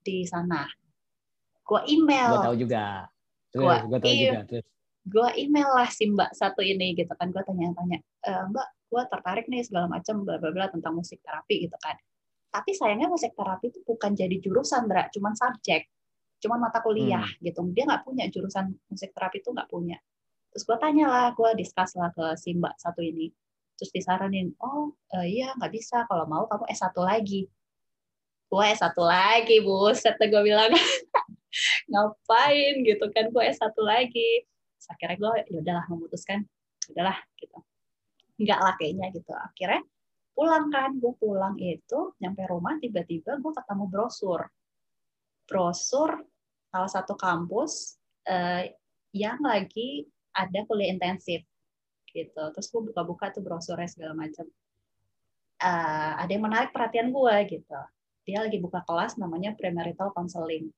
di 0.00 0.24
sana. 0.24 0.64
Gue 1.61 1.81
Gue 1.81 1.92
email, 1.92 2.33
tahu 2.40 2.57
juga. 2.57 3.05
Gua- 3.52 3.81
Terus, 3.81 3.88
gue 3.88 3.98
tahu 4.00 4.12
iya. 4.12 4.20
juga. 4.24 4.40
Terus, 4.48 4.66
gue 5.07 5.29
email 5.38 5.71
lah 5.71 5.87
si 5.87 6.11
mbak 6.11 6.35
satu 6.35 6.61
ini 6.66 6.99
gitu 6.99 7.14
kan, 7.14 7.31
gue 7.31 7.38
tanya-tanya, 7.47 7.99
e, 8.03 8.31
mbak, 8.51 8.69
gue 8.90 9.03
tertarik 9.07 9.47
nih 9.47 9.62
segala 9.62 9.87
macam 9.87 10.27
bla 10.27 10.37
bla 10.42 10.51
bla 10.51 10.66
tentang 10.66 10.99
musik 10.99 11.23
terapi 11.23 11.71
gitu 11.71 11.79
kan. 11.79 11.95
Tapi 12.51 12.71
sayangnya 12.75 13.07
musik 13.07 13.38
terapi 13.38 13.71
itu 13.71 13.81
bukan 13.87 14.19
jadi 14.19 14.37
jurusan, 14.42 14.90
Ndra, 14.90 15.07
cuman 15.14 15.38
subjek, 15.38 15.87
cuman 16.42 16.59
mata 16.59 16.83
kuliah 16.83 17.27
gitu. 17.38 17.62
Dia 17.71 17.87
nggak 17.87 18.03
punya 18.03 18.27
jurusan 18.27 18.75
musik 18.90 19.14
terapi 19.14 19.38
itu 19.38 19.55
nggak 19.55 19.71
punya. 19.71 19.99
Terus 20.51 20.62
gue 20.66 20.77
tanya 20.83 21.07
lah, 21.07 21.27
gue 21.37 21.51
discuss 21.55 21.95
lah 21.95 22.11
ke 22.11 22.35
si 22.40 22.57
mbak 22.59 22.75
satu 22.81 23.05
ini. 23.05 23.31
Terus 23.77 23.92
disaranin, 23.92 24.57
oh 24.59 24.97
eh, 25.14 25.38
iya 25.38 25.53
nggak 25.55 25.71
bisa, 25.71 26.09
kalau 26.09 26.27
mau 26.27 26.49
kamu 26.51 26.64
S1 26.73 26.97
lagi. 26.99 27.47
Gue 28.49 28.64
S1 28.75 28.97
lagi, 29.05 29.57
buset 29.62 30.16
gue 30.19 30.42
bilang. 30.42 30.73
Ngapain 31.92 32.75
gitu 32.83 33.07
kan, 33.14 33.31
gue 33.31 33.42
S1 33.53 33.77
lagi. 33.85 34.49
Akhirnya 34.90 35.16
gue 35.18 35.33
ya 35.51 35.59
udahlah 35.62 35.87
memutuskan, 35.90 36.46
udahlah 36.90 37.18
gitu. 37.38 37.59
Enggak 38.37 38.61
lah 38.61 38.75
kayaknya 38.79 39.07
gitu. 39.14 39.33
Akhirnya 39.33 39.83
pulang 40.37 40.68
kan, 40.68 40.90
gue 41.01 41.12
pulang 41.16 41.57
itu, 41.57 42.12
nyampe 42.20 42.44
rumah 42.44 42.77
tiba-tiba 42.77 43.40
gue 43.40 43.53
ketemu 43.57 43.85
brosur. 43.88 44.40
Brosur 45.49 46.11
salah 46.68 46.90
satu 46.92 47.16
kampus 47.16 47.96
eh, 48.29 48.77
yang 49.16 49.40
lagi 49.40 50.05
ada 50.37 50.61
kuliah 50.68 50.92
intensif 50.92 51.40
gitu. 52.12 52.42
Terus 52.53 52.66
gue 52.68 52.83
buka-buka 52.92 53.33
tuh 53.33 53.40
brosurnya 53.40 53.88
segala 53.88 54.12
macam. 54.12 54.44
Eh, 55.57 56.12
ada 56.20 56.29
yang 56.29 56.44
menarik 56.44 56.70
perhatian 56.77 57.09
gue 57.09 57.35
gitu. 57.49 57.81
Dia 58.29 58.44
lagi 58.44 58.59
buka 58.61 58.85
kelas 58.85 59.16
namanya 59.16 59.57
premarital 59.57 60.12
counseling. 60.12 60.68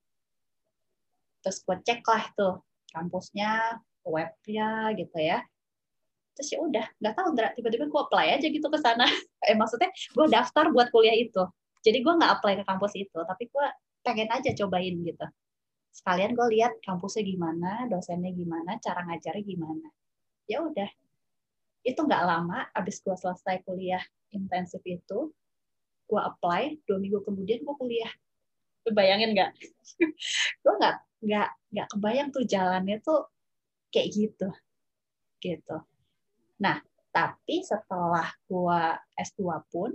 Terus 1.42 1.58
gue 1.66 1.76
cek 1.82 2.02
lah 2.06 2.24
tuh 2.38 2.54
kampusnya, 2.94 3.82
webnya 4.10 4.92
gitu 4.96 5.16
ya. 5.18 5.44
Terus 6.38 6.48
ya 6.54 6.58
udah, 6.62 6.86
nggak 7.02 7.14
tahu 7.18 7.28
tiba-tiba 7.34 7.84
gue 7.90 8.00
apply 8.00 8.26
aja 8.38 8.46
gitu 8.46 8.66
ke 8.70 8.78
sana. 8.78 9.04
Eh 9.48 9.56
maksudnya 9.58 9.88
gue 9.90 10.26
daftar 10.30 10.70
buat 10.70 10.90
kuliah 10.94 11.14
itu. 11.14 11.42
Jadi 11.82 11.98
gue 12.02 12.12
nggak 12.14 12.32
apply 12.38 12.62
ke 12.62 12.64
kampus 12.66 12.92
itu, 12.98 13.18
tapi 13.22 13.50
gue 13.50 13.66
pengen 14.02 14.28
aja 14.30 14.50
cobain 14.54 14.94
gitu. 15.02 15.26
Sekalian 15.94 16.34
gue 16.34 16.46
lihat 16.58 16.78
kampusnya 16.84 17.26
gimana, 17.26 17.86
dosennya 17.90 18.30
gimana, 18.34 18.78
cara 18.78 19.02
ngajarnya 19.08 19.42
gimana. 19.46 19.88
Ya 20.46 20.62
udah, 20.62 20.90
itu 21.86 21.98
nggak 21.98 22.22
lama. 22.22 22.66
Abis 22.74 23.02
gue 23.02 23.14
selesai 23.14 23.62
kuliah 23.66 24.02
intensif 24.34 24.82
itu, 24.84 25.32
gue 26.06 26.20
apply. 26.20 26.82
Dua 26.86 26.98
minggu 27.02 27.22
kemudian 27.26 27.62
gue 27.66 27.74
kuliah. 27.78 28.12
Bayangin 28.88 29.34
nggak? 29.34 29.52
gue 30.62 30.74
nggak 30.78 30.96
nggak 31.18 31.48
nggak 31.74 31.86
kebayang 31.90 32.28
tuh 32.30 32.44
jalannya 32.46 32.96
tuh 33.02 33.26
kayak 33.88 34.08
gitu, 34.12 34.48
gitu. 35.40 35.76
Nah, 36.60 36.82
tapi 37.14 37.64
setelah 37.64 38.28
gue 38.46 38.82
S2 39.16 39.42
pun, 39.72 39.90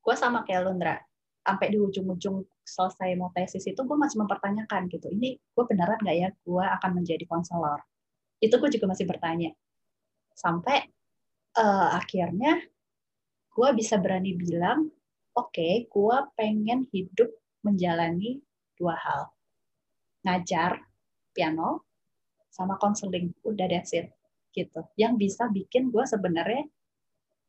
gue 0.00 0.14
sama 0.16 0.44
kayak 0.44 0.68
lu, 0.68 0.76
Ndra. 0.76 0.96
Sampai 1.40 1.72
di 1.72 1.78
ujung-ujung 1.80 2.44
selesai 2.62 3.16
mau 3.16 3.32
tesis 3.34 3.64
itu, 3.66 3.80
gue 3.80 3.96
masih 3.98 4.20
mempertanyakan 4.22 4.86
gitu. 4.92 5.08
Ini 5.10 5.34
gue 5.40 5.64
beneran 5.66 5.98
nggak 5.98 6.16
ya 6.16 6.28
gue 6.30 6.64
akan 6.78 6.90
menjadi 7.00 7.24
konselor? 7.26 7.80
Itu 8.38 8.60
gue 8.60 8.70
juga 8.70 8.86
masih 8.92 9.08
bertanya. 9.08 9.50
Sampai 10.36 10.86
eh, 11.56 11.88
akhirnya 11.96 12.60
gue 13.50 13.68
bisa 13.74 13.98
berani 13.98 14.36
bilang, 14.36 14.86
oke, 15.34 15.90
gue 15.90 16.16
pengen 16.38 16.86
hidup 16.92 17.32
menjalani 17.66 18.38
dua 18.78 18.94
hal. 18.96 19.22
Ngajar 20.22 20.80
piano 21.34 21.89
sama 22.50 22.76
konseling. 22.76 23.32
Udah 23.46 23.66
that's 23.70 23.94
it 23.94 24.10
gitu. 24.52 24.82
Yang 24.98 25.12
bisa 25.16 25.46
bikin 25.48 25.94
gue 25.94 26.04
sebenarnya 26.04 26.66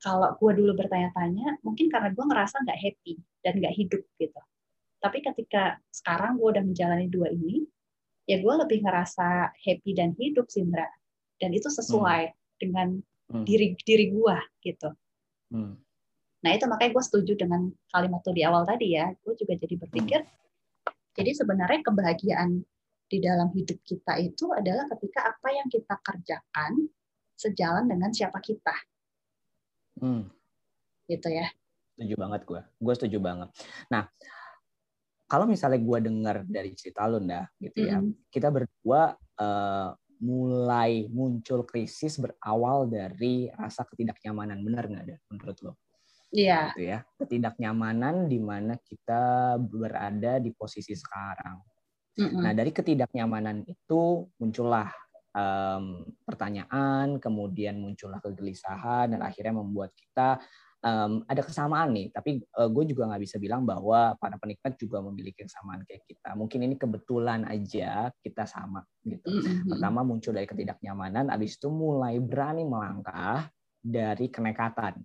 kalau 0.01 0.33
gue 0.37 0.51
dulu 0.57 0.73
bertanya-tanya 0.77 1.61
mungkin 1.61 1.89
karena 1.89 2.09
gue 2.13 2.25
ngerasa 2.25 2.61
nggak 2.65 2.79
happy 2.79 3.13
dan 3.45 3.53
nggak 3.61 3.75
hidup 3.77 4.01
gitu. 4.17 4.41
Tapi 5.01 5.17
ketika 5.25 5.81
sekarang 5.89 6.37
gue 6.37 6.47
udah 6.53 6.63
menjalani 6.65 7.09
dua 7.09 7.29
ini 7.33 7.65
ya 8.29 8.37
gue 8.37 8.53
lebih 8.53 8.85
ngerasa 8.85 9.49
happy 9.57 9.91
dan 9.97 10.13
hidup 10.17 10.45
sih 10.49 10.61
Indra 10.61 10.85
dan 11.41 11.51
itu 11.51 11.67
sesuai 11.67 12.33
dengan 12.61 13.01
Hmm. 13.31 13.47
diri 13.47 13.79
diri 13.79 14.11
gue 14.11 14.37
gitu. 14.59 14.91
Hmm. 15.55 15.79
nah 16.43 16.51
itu 16.51 16.67
makanya 16.67 16.99
gue 16.99 17.03
setuju 17.05 17.33
dengan 17.39 17.71
kalimat 17.93 18.19
tuh 18.25 18.35
di 18.35 18.43
awal 18.43 18.67
tadi 18.67 18.97
ya. 18.99 19.07
Gue 19.23 19.39
juga 19.39 19.55
jadi 19.55 19.79
berpikir 19.79 20.19
jadi 21.15 21.31
sebenarnya 21.31 21.79
kebahagiaan 21.79 22.67
di 23.11 23.19
dalam 23.19 23.51
hidup 23.51 23.83
kita 23.83 24.15
itu 24.23 24.55
adalah 24.55 24.87
ketika 24.95 25.35
apa 25.35 25.47
yang 25.51 25.67
kita 25.67 25.99
kerjakan 25.99 26.87
sejalan 27.35 27.85
dengan 27.91 28.15
siapa 28.15 28.39
kita. 28.39 28.75
Hmm. 29.99 30.31
gitu 31.11 31.27
ya. 31.27 31.51
Setuju 31.99 32.15
banget 32.15 32.41
gue. 32.47 32.61
Gue 32.79 32.93
setuju 32.95 33.19
banget. 33.19 33.51
Nah, 33.91 34.07
kalau 35.27 35.43
misalnya 35.43 35.83
gue 35.83 35.99
dengar 35.99 36.35
dari 36.47 36.71
cerita 36.71 37.03
lu, 37.07 37.19
dah, 37.19 37.43
gitu 37.59 37.87
ya, 37.87 37.99
mm-hmm. 37.99 38.31
kita 38.31 38.47
berdua 38.47 39.15
uh, 39.39 39.91
mulai 40.23 41.07
muncul 41.11 41.67
krisis 41.67 42.15
berawal 42.19 42.87
dari 42.87 43.51
rasa 43.51 43.83
ketidaknyamanan, 43.87 44.63
benar 44.63 44.87
nggak 44.87 45.03
ada 45.07 45.17
menurut 45.27 45.57
lo? 45.63 45.73
Iya. 46.31 46.71
Gitu 46.71 46.83
ya, 46.83 46.99
ketidaknyamanan 47.19 48.27
di 48.31 48.39
mana 48.39 48.79
kita 48.79 49.55
berada 49.59 50.39
di 50.39 50.51
posisi 50.55 50.95
sekarang. 50.95 51.59
Mm-hmm. 52.19 52.41
Nah, 52.43 52.51
dari 52.51 52.71
ketidaknyamanan 52.75 53.63
itu 53.67 54.27
muncullah 54.35 54.91
um, 55.31 56.03
pertanyaan, 56.27 57.19
kemudian 57.23 57.79
muncullah 57.79 58.19
kegelisahan, 58.19 59.15
dan 59.15 59.21
akhirnya 59.23 59.63
membuat 59.63 59.95
kita 59.95 60.43
um, 60.83 61.23
ada 61.29 61.41
kesamaan 61.45 61.95
nih, 61.95 62.07
tapi 62.11 62.43
uh, 62.59 62.67
gue 62.67 62.83
juga 62.91 63.07
nggak 63.07 63.21
bisa 63.23 63.37
bilang 63.39 63.63
bahwa 63.63 64.17
para 64.19 64.35
penikmat 64.35 64.75
juga 64.75 64.99
memiliki 64.99 65.47
kesamaan 65.47 65.87
kayak 65.87 66.03
kita. 66.03 66.35
Mungkin 66.35 66.59
ini 66.67 66.75
kebetulan 66.75 67.47
aja 67.47 68.11
kita 68.19 68.43
sama 68.43 68.83
gitu. 69.07 69.31
Mm-hmm. 69.31 69.71
Pertama 69.71 70.03
muncul 70.03 70.35
dari 70.35 70.47
ketidaknyamanan, 70.49 71.31
abis 71.31 71.55
itu 71.55 71.71
mulai 71.71 72.19
berani 72.19 72.67
melangkah 72.67 73.47
dari 73.81 74.29
kenekatan. 74.29 74.99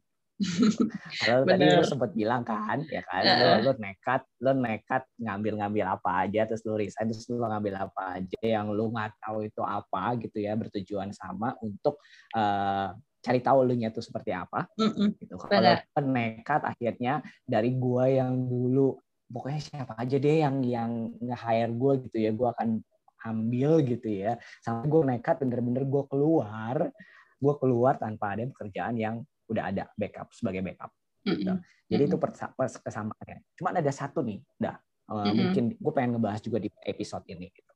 Kalau 1.25 1.49
tadi 1.49 1.65
lu 1.65 1.85
sempat 1.85 2.13
bilang 2.13 2.45
kan, 2.45 2.85
ya 2.93 3.01
kan, 3.09 3.25
uh. 3.25 3.37
lu, 3.61 3.73
lu 3.73 3.73
nekat, 3.81 4.21
lu 4.45 4.53
nekat 4.53 5.03
ngambil-ngambil 5.17 5.97
apa 5.97 6.29
aja, 6.29 6.45
terus 6.45 6.61
lu 6.69 6.77
resign, 6.77 7.09
terus 7.09 7.25
lu 7.33 7.41
ngambil 7.41 7.89
apa 7.89 8.21
aja 8.21 8.41
yang 8.45 8.69
lu 8.69 8.93
nggak 8.93 9.17
tahu 9.17 9.49
itu 9.49 9.65
apa 9.65 10.13
gitu 10.21 10.37
ya, 10.45 10.53
bertujuan 10.53 11.09
sama 11.17 11.57
untuk 11.65 11.97
uh, 12.37 12.93
cari 13.25 13.41
tahu 13.43 13.67
lu 13.67 13.75
nya 13.75 13.91
tuh 13.91 14.05
seperti 14.05 14.31
apa 14.31 14.71
mm 14.79 15.19
gitu. 15.19 15.35
Kalau 15.41 15.75
nekat 16.07 16.63
akhirnya 16.63 17.25
dari 17.43 17.75
gua 17.75 18.07
yang 18.07 18.39
dulu 18.47 18.95
pokoknya 19.27 19.59
siapa 19.59 19.99
aja 19.99 20.15
deh 20.23 20.47
yang 20.47 20.63
yang 20.63 21.11
nge-hire 21.19 21.75
gue 21.75 21.93
gitu 22.07 22.17
ya 22.23 22.31
gua 22.31 22.55
akan 22.55 22.79
ambil 23.27 23.83
gitu 23.83 24.07
ya. 24.07 24.39
Sampai 24.63 24.87
gue 24.87 25.03
nekat 25.03 25.43
bener-bener 25.43 25.83
gue 25.83 26.03
keluar 26.07 26.95
gue 27.37 27.55
keluar 27.61 27.99
tanpa 27.99 28.39
ada 28.39 28.47
pekerjaan 28.49 28.95
yang 28.97 29.17
udah 29.51 29.73
ada 29.73 29.85
backup 29.95 30.31
sebagai 30.35 30.63
backup 30.63 30.91
gitu. 31.27 31.53
Mm 31.53 31.59
-hmm. 31.59 31.91
jadi 31.91 32.03
itu 32.07 32.17
kesamaannya 32.87 33.39
cuma 33.59 33.75
ada 33.75 33.91
satu 33.91 34.23
nih 34.23 34.43
dah 34.59 34.79
uh, 35.11 35.13
mm 35.13 35.23
-hmm. 35.23 35.35
mungkin 35.39 35.65
gue 35.75 35.93
pengen 35.95 36.11
ngebahas 36.19 36.41
juga 36.43 36.59
di 36.63 36.69
episode 36.87 37.27
ini 37.31 37.51
gitu. 37.51 37.73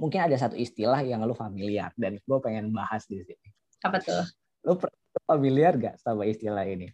mungkin 0.00 0.20
ada 0.24 0.36
satu 0.36 0.56
istilah 0.56 1.00
yang 1.04 1.24
lu 1.24 1.36
familiar 1.36 1.92
dan 1.96 2.20
gue 2.20 2.38
pengen 2.40 2.72
bahas 2.72 3.04
di 3.08 3.20
sini 3.24 3.48
apa 3.80 3.96
tuh 4.00 4.24
Lo 4.64 4.76
familiar 5.24 5.76
gak 5.80 5.96
sama 6.00 6.28
istilah 6.28 6.64
ini? 6.68 6.92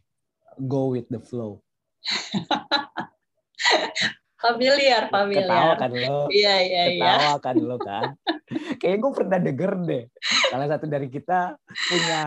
Go 0.71 0.95
with 0.95 1.11
the 1.11 1.19
flow. 1.19 1.63
familiar, 4.53 5.03
familiar. 5.11 5.49
Ketawa 5.49 5.73
kan 5.75 5.91
lo. 5.91 6.21
Iya, 6.31 6.55
iya, 6.63 6.83
iya. 6.93 7.13
Ketawa 7.17 7.37
kan 7.43 7.57
lo 7.59 7.77
kan. 7.81 8.09
Kayaknya 8.79 8.99
gue 9.03 9.13
pernah 9.13 9.39
denger 9.43 9.73
deh. 9.83 10.05
Salah 10.53 10.69
satu 10.71 10.85
dari 10.87 11.09
kita 11.11 11.59
punya 11.67 12.23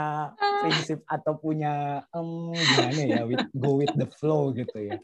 prinsip 0.59 0.99
atau 1.07 1.39
punya 1.39 2.03
um, 2.11 2.51
gimana 2.51 3.01
ya, 3.07 3.21
with, 3.23 3.47
go 3.55 3.79
with 3.79 3.93
the 3.95 4.07
flow 4.19 4.51
gitu 4.51 4.91
ya. 4.91 4.99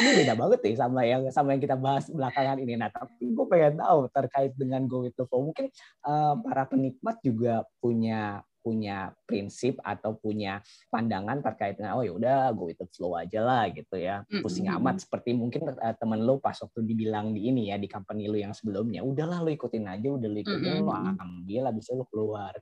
Ini 0.00 0.24
beda 0.24 0.34
banget 0.36 0.58
nih 0.68 0.76
sama 0.76 1.00
yang 1.08 1.22
sama 1.32 1.56
yang 1.56 1.62
kita 1.64 1.76
bahas 1.80 2.12
belakangan 2.12 2.60
ini. 2.60 2.76
Nah, 2.76 2.92
tapi 2.92 3.32
gue 3.32 3.46
pengen 3.48 3.80
tahu 3.80 4.12
terkait 4.12 4.52
dengan 4.60 4.84
go 4.84 5.08
with 5.08 5.16
the 5.16 5.24
flow. 5.24 5.48
Mungkin 5.48 5.72
uh, 6.04 6.36
para 6.44 6.68
penikmat 6.68 7.16
juga 7.24 7.64
punya 7.80 8.44
punya 8.60 9.14
prinsip 9.24 9.78
atau 9.80 10.16
punya 10.18 10.60
pandangan 10.90 11.40
terkait 11.40 11.78
dengan 11.78 11.98
oh 11.98 12.04
ya 12.04 12.12
udah 12.14 12.38
go 12.52 12.68
with 12.68 12.78
the 12.78 12.88
flow 12.92 13.16
aja 13.18 13.42
lah 13.42 13.70
gitu 13.72 13.96
ya. 13.98 14.22
Pusing 14.40 14.68
mm-hmm. 14.68 14.82
amat. 14.82 15.04
Seperti 15.04 15.34
mungkin 15.34 15.72
uh, 15.72 15.94
temen 15.96 16.22
lo 16.22 16.42
pas 16.42 16.56
waktu 16.58 16.84
dibilang 16.84 17.32
di 17.32 17.48
ini 17.50 17.70
ya 17.72 17.76
di 17.76 17.88
company 17.90 18.28
lo 18.28 18.36
yang 18.36 18.52
sebelumnya 18.52 19.00
udahlah 19.02 19.42
lo 19.42 19.50
ikutin 19.50 19.88
aja 19.88 20.08
udah 20.08 20.28
lo 20.28 20.38
ikutin 20.38 20.82
mm-hmm. 20.82 20.86
lo 20.86 20.92
ambil 21.22 21.62
habis 21.70 21.88
itu 21.88 21.94
lo 21.96 22.04
keluar 22.08 22.52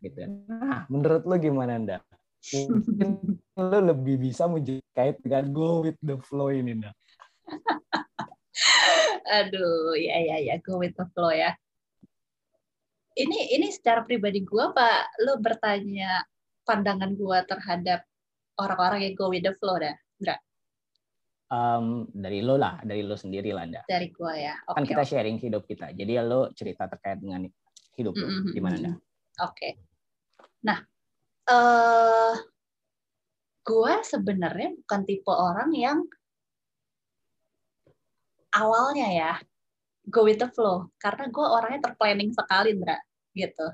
gitu 0.00 0.24
nah 0.48 0.88
menurut 0.88 1.22
lo 1.28 1.36
gimana 1.36 1.76
ndak 1.76 2.02
mungkin 2.56 3.10
lo 3.70 3.78
lebih 3.92 4.16
bisa 4.16 4.48
menjadi 4.48 5.12
dengan 5.20 5.44
go 5.52 5.84
with 5.84 5.98
the 6.00 6.16
flow 6.24 6.48
ini 6.48 6.80
ndak 6.80 6.94
aduh 9.40 9.94
ya 9.94 10.16
ya 10.18 10.36
ya 10.40 10.54
go 10.64 10.80
with 10.80 10.96
the 10.96 11.06
flow 11.12 11.30
ya 11.30 11.52
ini 13.20 13.52
ini 13.60 13.68
secara 13.68 14.02
pribadi 14.04 14.40
gue 14.40 14.64
pak 14.72 15.20
lo 15.28 15.36
bertanya 15.36 16.24
pandangan 16.64 17.12
gue 17.12 17.38
terhadap 17.44 18.00
orang-orang 18.56 19.10
yang 19.10 19.14
go 19.16 19.28
with 19.28 19.44
the 19.44 19.52
flow 19.60 19.76
dah 19.76 19.96
enggak 20.20 20.40
um, 21.50 22.06
dari 22.14 22.40
lo 22.40 22.56
lah 22.56 22.80
dari 22.80 23.04
lo 23.04 23.18
sendiri 23.18 23.52
lah 23.52 23.66
anda 23.66 23.82
dari 23.84 24.08
gue 24.08 24.32
ya. 24.38 24.54
Okay, 24.64 24.74
kan 24.76 24.84
kita 24.86 25.02
okay. 25.04 25.10
sharing 25.10 25.36
hidup 25.36 25.62
kita. 25.66 25.92
Jadi 25.92 26.12
ya 26.16 26.22
lo 26.24 26.48
cerita 26.54 26.86
terkait 26.86 27.18
dengan 27.20 27.44
hidup 27.98 28.14
lo 28.16 28.26
mm-hmm. 28.26 28.52
gimana 28.54 28.74
anda 28.78 28.92
oke. 29.44 29.52
Okay. 29.52 29.72
nah 30.60 30.78
uh, 31.50 32.34
gue 33.66 33.94
sebenarnya 34.06 34.76
bukan 34.80 35.00
tipe 35.04 35.32
orang 35.32 35.70
yang 35.74 35.98
awalnya 38.54 39.08
ya 39.10 39.32
go 40.08 40.24
with 40.24 40.40
the 40.40 40.48
flow. 40.50 40.88
Karena 40.96 41.28
gue 41.28 41.46
orangnya 41.46 41.90
terplanning 41.90 42.32
sekali 42.32 42.74
Ndra 42.78 43.09
gitu. 43.36 43.66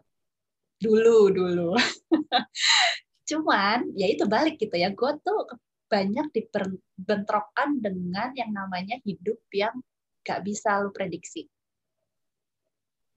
Dulu 0.80 1.32
dulu. 1.32 1.70
Cuman 3.28 3.90
ya 3.96 4.06
itu 4.10 4.24
balik 4.28 4.60
gitu 4.60 4.76
ya. 4.76 4.92
Gue 4.92 5.16
tuh 5.20 5.46
banyak 5.86 6.30
dibentrokan 6.34 7.78
dengan 7.78 8.34
yang 8.34 8.50
namanya 8.50 8.98
hidup 9.06 9.38
yang 9.54 9.74
gak 10.26 10.42
bisa 10.42 10.82
lu 10.82 10.90
prediksi. 10.90 11.46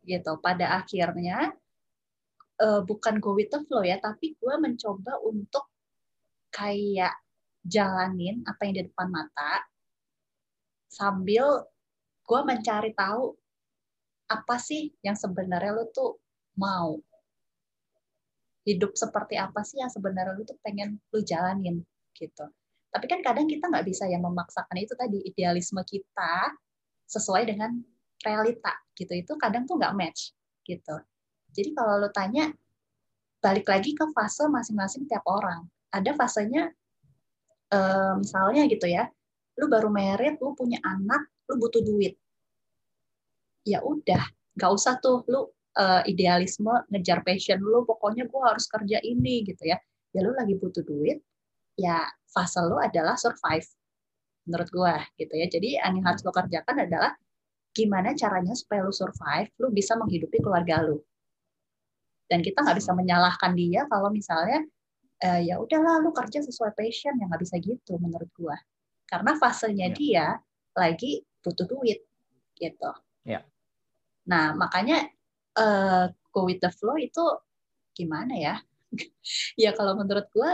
Gitu. 0.05 0.31
Pada 0.41 0.79
akhirnya 0.79 1.53
uh, 2.59 2.81
bukan 2.83 3.17
go 3.23 3.33
with 3.33 3.49
the 3.49 3.63
flow 3.65 3.81
ya 3.81 3.97
tapi 3.97 4.35
gue 4.35 4.55
mencoba 4.59 5.17
untuk 5.23 5.65
kayak 6.51 7.15
jalanin 7.63 8.43
apa 8.47 8.67
yang 8.67 8.73
di 8.75 8.83
depan 8.87 9.07
mata 9.09 9.63
sambil 10.91 11.67
gue 12.23 12.41
mencari 12.45 12.91
tahu 12.93 13.35
apa 14.29 14.55
sih 14.61 14.93
yang 15.01 15.17
sebenarnya 15.17 15.73
lu 15.73 15.85
tuh 15.89 16.21
mau 16.59 16.99
hidup 18.67 18.93
seperti 18.93 19.39
apa 19.39 19.63
sih 19.63 19.79
yang 19.79 19.89
sebenarnya 19.89 20.35
lu 20.35 20.43
tuh 20.43 20.59
pengen 20.59 20.99
lu 21.15 21.23
jalanin 21.23 21.81
gitu. 22.13 22.45
Tapi 22.91 23.05
kan 23.07 23.23
kadang 23.23 23.47
kita 23.47 23.71
nggak 23.71 23.85
bisa 23.87 24.05
yang 24.11 24.21
memaksakan 24.21 24.77
itu 24.77 24.93
tadi 24.93 25.23
idealisme 25.23 25.79
kita 25.87 26.53
sesuai 27.07 27.47
dengan 27.47 27.79
realita 28.21 28.75
gitu. 28.93 29.15
Itu 29.15 29.39
kadang 29.39 29.63
tuh 29.63 29.79
nggak 29.79 29.95
match 29.95 30.35
gitu. 30.67 30.99
Jadi 31.55 31.69
kalau 31.73 31.97
lu 31.97 32.09
tanya 32.13 32.51
balik 33.39 33.65
lagi 33.71 33.95
ke 33.95 34.05
fase 34.11 34.45
masing-masing 34.51 35.07
tiap 35.07 35.23
orang. 35.25 35.65
Ada 35.89 36.13
fasenya 36.13 36.69
eh, 37.73 38.13
misalnya 38.19 38.69
gitu 38.69 38.85
ya, 38.85 39.09
lu 39.57 39.65
baru 39.65 39.89
merit, 39.89 40.37
lu 40.37 40.53
punya 40.53 40.77
anak, 40.85 41.25
lu 41.49 41.57
butuh 41.57 41.81
duit. 41.81 42.13
Ya 43.65 43.81
udah, 43.81 44.21
nggak 44.57 44.71
usah 44.71 44.97
tuh 45.01 45.25
lu 45.25 45.49
uh, 45.79 46.01
idealisme 46.03 46.69
ngejar 46.91 47.23
passion 47.23 47.63
lu 47.63 47.87
pokoknya 47.87 48.27
gue 48.27 48.41
harus 48.43 48.67
kerja 48.67 48.99
ini 49.01 49.47
gitu 49.47 49.63
ya. 49.63 49.79
Ya 50.11 50.19
lu 50.25 50.35
lagi 50.35 50.59
butuh 50.59 50.83
duit 50.83 51.23
ya 51.79 52.03
fase 52.27 52.59
lu 52.67 52.75
adalah 52.75 53.15
survive 53.15 53.65
menurut 54.45 54.69
gue 54.69 54.95
gitu 55.23 55.33
ya. 55.39 55.47
Jadi 55.47 55.79
yang 55.79 56.03
harus 56.03 56.21
lo 56.27 56.35
kerjakan 56.35 56.83
adalah 56.83 57.15
gimana 57.71 58.11
caranya 58.17 58.51
supaya 58.53 58.83
lu 58.83 58.91
survive 58.91 59.47
lu 59.63 59.71
bisa 59.71 59.95
menghidupi 59.95 60.43
keluarga 60.43 60.83
lu. 60.83 60.99
Dan 62.29 62.45
kita 62.45 62.61
nggak 62.61 62.77
bisa 62.77 62.93
menyalahkan 62.93 63.57
dia 63.57 63.89
kalau 63.89 64.13
misalnya 64.13 64.61
uh, 65.23 65.41
ya 65.41 65.57
udahlah 65.57 66.03
lu 66.03 66.11
kerja 66.13 66.43
sesuai 66.43 66.75
passion 66.77 67.15
yang 67.17 67.31
nggak 67.31 67.41
bisa 67.41 67.57
gitu 67.57 67.97
menurut 67.97 68.29
gue 68.35 68.57
karena 69.09 69.33
fasenya 69.41 69.89
ya. 69.89 69.95
dia 69.97 70.25
lagi 70.77 71.25
butuh 71.41 71.65
duit 71.65 72.05
gitu. 72.59 72.91
Ya. 73.25 73.43
nah 74.29 74.53
makanya 74.55 75.09
uh, 75.59 76.07
go 76.31 76.47
with 76.47 76.63
the 76.63 76.71
flow 76.71 76.95
itu 76.95 77.21
gimana 77.91 78.33
ya? 78.39 78.55
ya 79.63 79.75
kalau 79.75 79.99
menurut 79.99 80.25
gue 80.31 80.51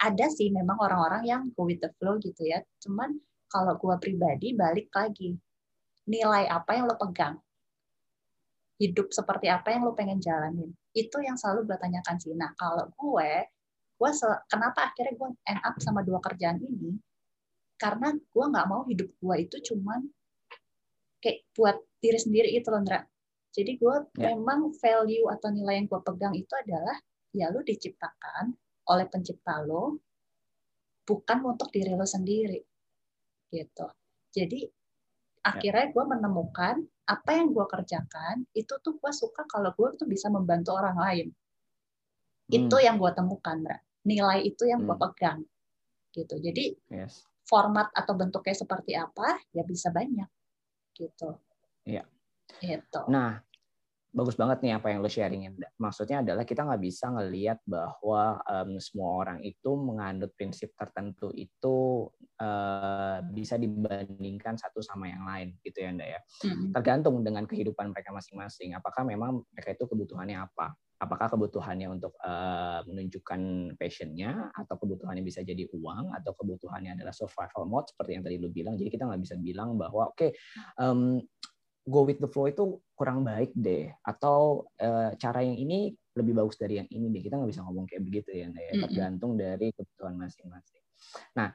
ada 0.00 0.26
sih 0.32 0.48
memang 0.48 0.80
orang-orang 0.80 1.22
yang 1.28 1.42
go 1.54 1.68
with 1.68 1.78
the 1.78 1.92
flow 2.00 2.18
gitu 2.18 2.42
ya. 2.48 2.60
Cuman 2.82 3.14
kalau 3.46 3.76
gue 3.76 3.94
pribadi 4.00 4.56
balik 4.56 4.90
lagi 4.90 5.36
nilai 6.08 6.48
apa 6.48 6.74
yang 6.74 6.88
lo 6.88 6.96
pegang, 6.96 7.38
hidup 8.80 9.12
seperti 9.12 9.46
apa 9.52 9.70
yang 9.70 9.84
lo 9.86 9.92
pengen 9.92 10.18
jalanin, 10.18 10.72
itu 10.96 11.20
yang 11.22 11.36
selalu 11.36 11.68
gue 11.68 11.76
tanyakan 11.78 12.16
sih. 12.18 12.32
Nah 12.34 12.50
kalau 12.56 12.88
gue, 12.96 13.30
gue 14.00 14.10
kenapa 14.48 14.90
akhirnya 14.90 15.14
gue 15.14 15.28
end 15.46 15.60
up 15.62 15.76
sama 15.78 16.00
dua 16.00 16.18
kerjaan 16.24 16.58
ini? 16.58 16.96
Karena 17.76 18.12
gue 18.12 18.44
nggak 18.44 18.66
mau 18.66 18.82
hidup 18.88 19.08
gue 19.20 19.36
itu 19.38 19.56
cuman 19.72 20.08
kayak 21.20 21.44
buat 21.52 21.76
diri 22.00 22.16
sendiri 22.16 22.48
itu 22.56 22.66
loh. 22.72 22.80
Jadi 23.50 23.72
gue 23.76 23.96
yeah. 24.14 24.30
memang 24.30 24.70
value 24.78 25.26
atau 25.26 25.50
nilai 25.50 25.82
yang 25.82 25.86
gue 25.90 26.00
pegang 26.06 26.34
itu 26.38 26.54
adalah 26.54 26.94
ya 27.30 27.50
lu 27.50 27.62
diciptakan 27.62 28.54
oleh 28.90 29.06
pencipta 29.06 29.62
lo 29.62 30.02
bukan 31.06 31.38
untuk 31.46 31.70
diri 31.70 31.94
lo 31.94 32.06
sendiri 32.06 32.58
gitu 33.50 33.86
jadi 34.30 34.66
akhirnya 35.42 35.90
gue 35.90 36.04
menemukan 36.06 36.82
apa 37.06 37.30
yang 37.34 37.50
gue 37.50 37.66
kerjakan 37.66 38.46
itu 38.54 38.70
tuh 38.78 38.94
gue 38.98 39.12
suka 39.14 39.42
kalau 39.46 39.74
gue 39.74 39.88
tuh 39.98 40.06
bisa 40.06 40.30
membantu 40.30 40.74
orang 40.78 40.98
lain 40.98 41.28
Hmm. 42.50 42.66
itu 42.66 42.76
yang 42.82 42.98
gue 42.98 43.14
temukan 43.14 43.62
Mbak. 43.62 43.80
nilai 44.10 44.42
itu 44.42 44.66
yang 44.66 44.82
gue 44.82 44.96
Hmm. 44.98 45.04
pegang 45.06 45.40
gitu 46.10 46.34
jadi 46.42 46.74
Yes. 46.90 47.22
format 47.46 47.94
atau 47.94 48.18
bentuknya 48.18 48.58
seperti 48.58 48.98
apa 48.98 49.38
ya 49.54 49.62
bisa 49.62 49.94
banyak 49.94 50.26
gitu 50.98 51.38
Iya. 51.86 52.02
Gitu 52.58 53.00
Nah, 53.08 53.38
bagus 54.10 54.34
banget 54.34 54.58
nih 54.66 54.74
apa 54.74 54.90
yang 54.90 55.06
lo 55.06 55.06
sharingin. 55.06 55.54
Maksudnya 55.78 56.18
adalah 56.26 56.42
kita 56.42 56.66
nggak 56.66 56.82
bisa 56.82 57.14
ngelihat 57.14 57.62
bahwa 57.62 58.42
em, 58.42 58.82
semua 58.82 59.22
orang 59.22 59.38
itu 59.46 59.70
menganut 59.78 60.34
prinsip 60.34 60.74
tertentu 60.74 61.30
itu 61.30 62.10
eh, 62.42 63.18
bisa 63.30 63.54
dibandingkan 63.54 64.58
satu 64.58 64.82
sama 64.82 65.06
yang 65.06 65.22
lain, 65.22 65.54
gitu 65.62 65.78
ya, 65.86 65.94
Nda 65.94 66.06
ya. 66.18 66.20
Mm-mm. 66.42 66.74
Tergantung 66.74 67.22
dengan 67.22 67.46
kehidupan 67.46 67.94
mereka 67.94 68.10
masing-masing. 68.10 68.74
Apakah 68.74 69.06
memang 69.06 69.46
mereka 69.54 69.78
itu 69.78 69.86
kebutuhannya 69.86 70.42
apa? 70.42 70.74
Apakah 71.00 71.30
kebutuhannya 71.30 71.88
untuk 71.94 72.12
eh, 72.18 72.80
menunjukkan 72.90 73.40
passionnya, 73.78 74.50
atau 74.58 74.74
kebutuhannya 74.74 75.22
bisa 75.22 75.46
jadi 75.46 75.70
uang, 75.70 76.18
atau 76.18 76.34
kebutuhannya 76.34 76.98
adalah 76.98 77.14
survival 77.14 77.62
mode 77.70 77.86
seperti 77.94 78.18
yang 78.18 78.26
tadi 78.26 78.42
lo 78.42 78.50
bilang. 78.50 78.74
Jadi 78.74 78.90
kita 78.90 79.06
nggak 79.06 79.22
bisa 79.22 79.38
bilang 79.38 79.78
bahwa 79.78 80.10
oke 80.10 80.34
em, 80.82 81.22
go 81.86 82.04
with 82.04 82.20
the 82.20 82.28
flow 82.28 82.48
itu 82.48 82.78
kurang 82.94 83.24
baik 83.24 83.54
deh. 83.56 83.90
Atau 84.04 84.68
eh, 84.76 85.16
cara 85.16 85.40
yang 85.40 85.56
ini 85.56 85.94
lebih 86.16 86.36
bagus 86.36 86.58
dari 86.60 86.80
yang 86.82 86.88
ini 86.90 87.08
deh. 87.08 87.22
Kita 87.24 87.40
nggak 87.40 87.50
bisa 87.50 87.62
ngomong 87.64 87.86
kayak 87.88 88.02
begitu 88.04 88.30
ya 88.34 88.50
Nda 88.50 88.60
ya. 88.60 88.72
Tergantung 88.86 89.32
dari 89.38 89.72
kebutuhan 89.72 90.14
masing-masing. 90.20 90.82
Nah 91.36 91.48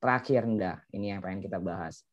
terakhir 0.00 0.42
Nda. 0.46 0.72
Ini 0.94 1.06
yang 1.16 1.20
pengen 1.20 1.40
kita 1.44 1.58
bahas. 1.60 2.06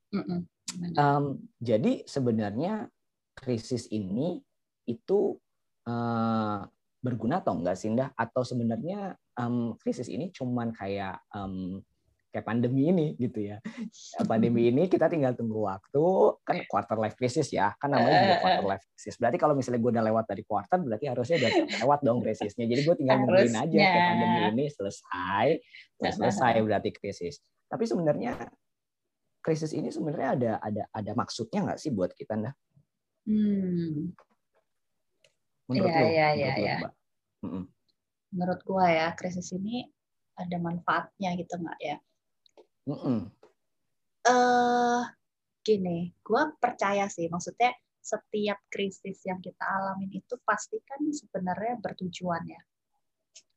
Em, 0.73 1.23
jadi 1.61 2.01
sebenarnya 2.07 2.89
krisis 3.37 3.87
ini 3.93 4.41
itu 4.89 5.37
eh, 5.87 6.59
berguna 7.03 7.43
atau 7.43 7.59
enggak 7.59 7.77
sih 7.77 7.91
Nda? 7.91 8.11
Atau 8.15 8.43
sebenarnya 8.43 9.15
em, 9.39 9.75
krisis 9.79 10.07
ini 10.09 10.31
cuman 10.31 10.71
kayak 10.73 11.21
em, 11.35 11.83
kayak 12.33 12.49
pandemi 12.49 12.89
ini 12.89 13.13
gitu 13.21 13.53
ya. 13.53 13.61
Pandemi 14.25 14.73
ini 14.73 14.89
kita 14.89 15.05
tinggal 15.05 15.37
tunggu 15.37 15.69
waktu 15.69 16.03
kan 16.41 16.65
quarter 16.65 16.97
life 16.97 17.13
crisis 17.13 17.53
ya 17.53 17.77
kan 17.77 17.93
namanya 17.93 18.17
juga 18.25 18.37
quarter 18.41 18.65
life 18.65 18.85
crisis. 18.89 19.15
Berarti 19.21 19.37
kalau 19.37 19.53
misalnya 19.53 19.79
gue 19.85 19.91
udah 19.93 20.05
lewat 20.09 20.25
dari 20.25 20.43
quarter 20.43 20.77
berarti 20.81 21.05
harusnya 21.05 21.35
udah 21.45 21.51
lewat 21.85 21.99
dong 22.01 22.19
krisisnya. 22.25 22.65
Jadi 22.65 22.81
gue 22.81 22.95
tinggal 22.97 23.17
nungguin 23.21 23.53
aja 23.53 23.77
kayak 23.77 24.05
pandemi 24.09 24.39
ini 24.49 24.65
selesai 24.73 25.47
selesai 26.01 26.53
berarti 26.65 26.89
krisis. 26.89 27.37
Tapi 27.69 27.85
sebenarnya 27.85 28.33
krisis 29.43 29.75
ini 29.75 29.91
sebenarnya 29.91 30.29
ada 30.39 30.51
ada 30.63 30.83
ada 30.95 31.11
maksudnya 31.13 31.67
nggak 31.67 31.79
sih 31.79 31.91
buat 31.91 32.15
kita 32.15 32.39
nah 32.39 32.55
Hmm. 33.23 34.11
menurut 35.71 35.87
Iya, 35.87 35.99
lo 36.03 36.07
iya, 36.11 36.27
menurut 36.27 36.35
iya, 36.35 36.51
lo, 36.51 36.59
iya. 36.59 36.75
Mbak? 36.75 36.93
Mm-mm. 37.43 37.63
menurut 38.35 38.59
gua 38.67 38.85
ya 38.91 39.07
krisis 39.15 39.47
ini 39.55 39.87
ada 40.35 40.57
manfaatnya 40.59 41.29
gitu 41.39 41.55
nggak 41.55 41.79
ya 41.79 41.97
Mm-mm. 42.83 43.31
eh 44.23 45.01
gini, 45.63 46.11
gue 46.19 46.43
percaya 46.59 47.07
sih, 47.07 47.27
maksudnya 47.27 47.71
setiap 48.03 48.59
krisis 48.67 49.23
yang 49.23 49.39
kita 49.39 49.63
alamin 49.63 50.11
itu 50.11 50.35
pasti 50.43 50.75
kan 50.83 50.99
sebenarnya 51.07 51.79
bertujuan 51.79 52.43
ya. 52.43 52.59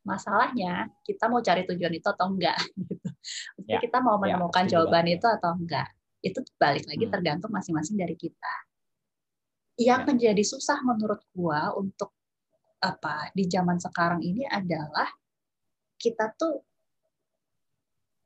Masalahnya 0.07 0.87
kita 1.03 1.27
mau 1.27 1.43
cari 1.43 1.67
tujuan 1.67 1.91
itu 1.91 2.07
atau 2.07 2.31
enggak 2.31 2.55
gitu. 2.79 3.09
Ya, 3.67 3.83
kita 3.83 3.99
mau 3.99 4.23
ya, 4.23 4.39
menemukan 4.39 4.63
setuju 4.67 4.75
jawaban 4.87 5.05
banget. 5.11 5.19
itu 5.19 5.27
atau 5.27 5.51
enggak. 5.59 5.89
Itu 6.23 6.39
balik 6.63 6.85
lagi 6.87 7.05
Hmm. 7.07 7.15
tergantung 7.19 7.51
masing-masing 7.51 7.99
dari 7.99 8.15
kita. 8.15 8.55
Yang 9.77 10.01
Ya. 10.03 10.07
menjadi 10.07 10.43
susah 10.47 10.79
menurut 10.87 11.21
gua 11.35 11.75
untuk 11.75 12.15
apa 12.79 13.35
di 13.35 13.51
zaman 13.51 13.83
sekarang 13.83 14.23
ini 14.23 14.47
adalah 14.47 15.11
kita 15.99 16.31
tuh 16.39 16.63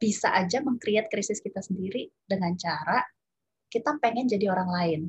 bisa 0.01 0.33
aja 0.33 0.65
mengcreate 0.65 1.13
krisis 1.13 1.45
kita 1.45 1.61
sendiri 1.61 2.09
dengan 2.25 2.57
cara 2.57 3.05
kita 3.71 4.01
pengen 4.01 4.27
jadi 4.27 4.51
orang 4.51 4.71
lain. 4.73 5.01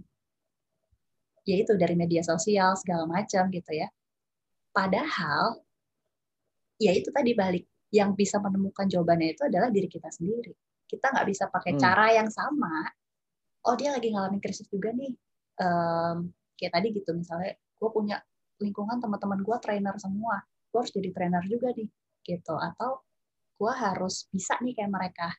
Yaitu 1.48 1.74
dari 1.80 1.98
media 1.98 2.22
sosial 2.22 2.78
segala 2.78 3.10
macam 3.10 3.50
gitu 3.50 3.72
ya. 3.74 3.90
Padahal 4.70 5.64
ya 6.78 6.94
itu 6.94 7.10
tadi 7.10 7.34
balik 7.34 7.66
yang 7.90 8.14
bisa 8.14 8.38
menemukan 8.38 8.86
jawabannya 8.86 9.34
itu 9.34 9.42
adalah 9.48 9.74
diri 9.74 9.90
kita 9.90 10.12
sendiri. 10.14 10.54
Kita 10.86 11.10
nggak 11.10 11.28
bisa 11.28 11.50
pakai 11.50 11.76
Hmm. 11.76 11.82
cara 11.82 12.06
yang 12.14 12.30
sama. 12.30 12.86
Oh 13.66 13.74
dia 13.80 13.90
lagi 13.96 14.12
ngalamin 14.14 14.44
krisis 14.44 14.70
juga 14.70 14.94
nih. 14.94 15.12
Em, 15.62 16.18
kayak 16.60 16.72
tadi 16.78 16.88
gitu 16.94 17.12
misalnya, 17.18 17.58
gue 17.58 17.90
punya 17.90 18.18
lingkungan 18.62 19.02
teman-teman 19.02 19.42
gue 19.42 19.58
trainer 19.62 19.96
semua. 19.98 20.42
Gue 20.70 20.78
harus 20.86 20.94
jadi 20.94 21.10
trainer 21.14 21.44
juga 21.50 21.74
nih, 21.74 21.90
gitu. 22.26 22.54
Atau 22.58 23.02
gue 23.62 23.74
harus 23.78 24.26
bisa 24.34 24.58
nih 24.58 24.74
kayak 24.74 24.90
mereka. 24.90 25.30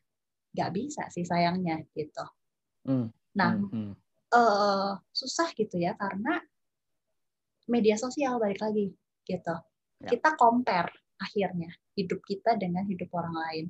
Nggak 0.54 0.70
bisa 0.70 1.02
sih 1.10 1.26
sayangnya 1.26 1.82
gitu. 1.90 2.22
Hmm. 2.86 3.10
Nah, 3.34 3.58
Mm-mm. 3.58 3.98
eh, 4.30 4.92
susah 5.10 5.50
gitu 5.58 5.82
ya 5.82 5.98
karena 5.98 6.38
media 7.66 7.98
sosial 7.98 8.38
balik 8.38 8.62
lagi 8.62 8.94
gitu. 9.26 9.56
Ya. 10.06 10.08
Kita 10.14 10.38
compare 10.38 10.94
akhirnya 11.18 11.70
hidup 11.98 12.22
kita 12.22 12.54
dengan 12.54 12.86
hidup 12.86 13.10
orang 13.10 13.34
lain. 13.34 13.66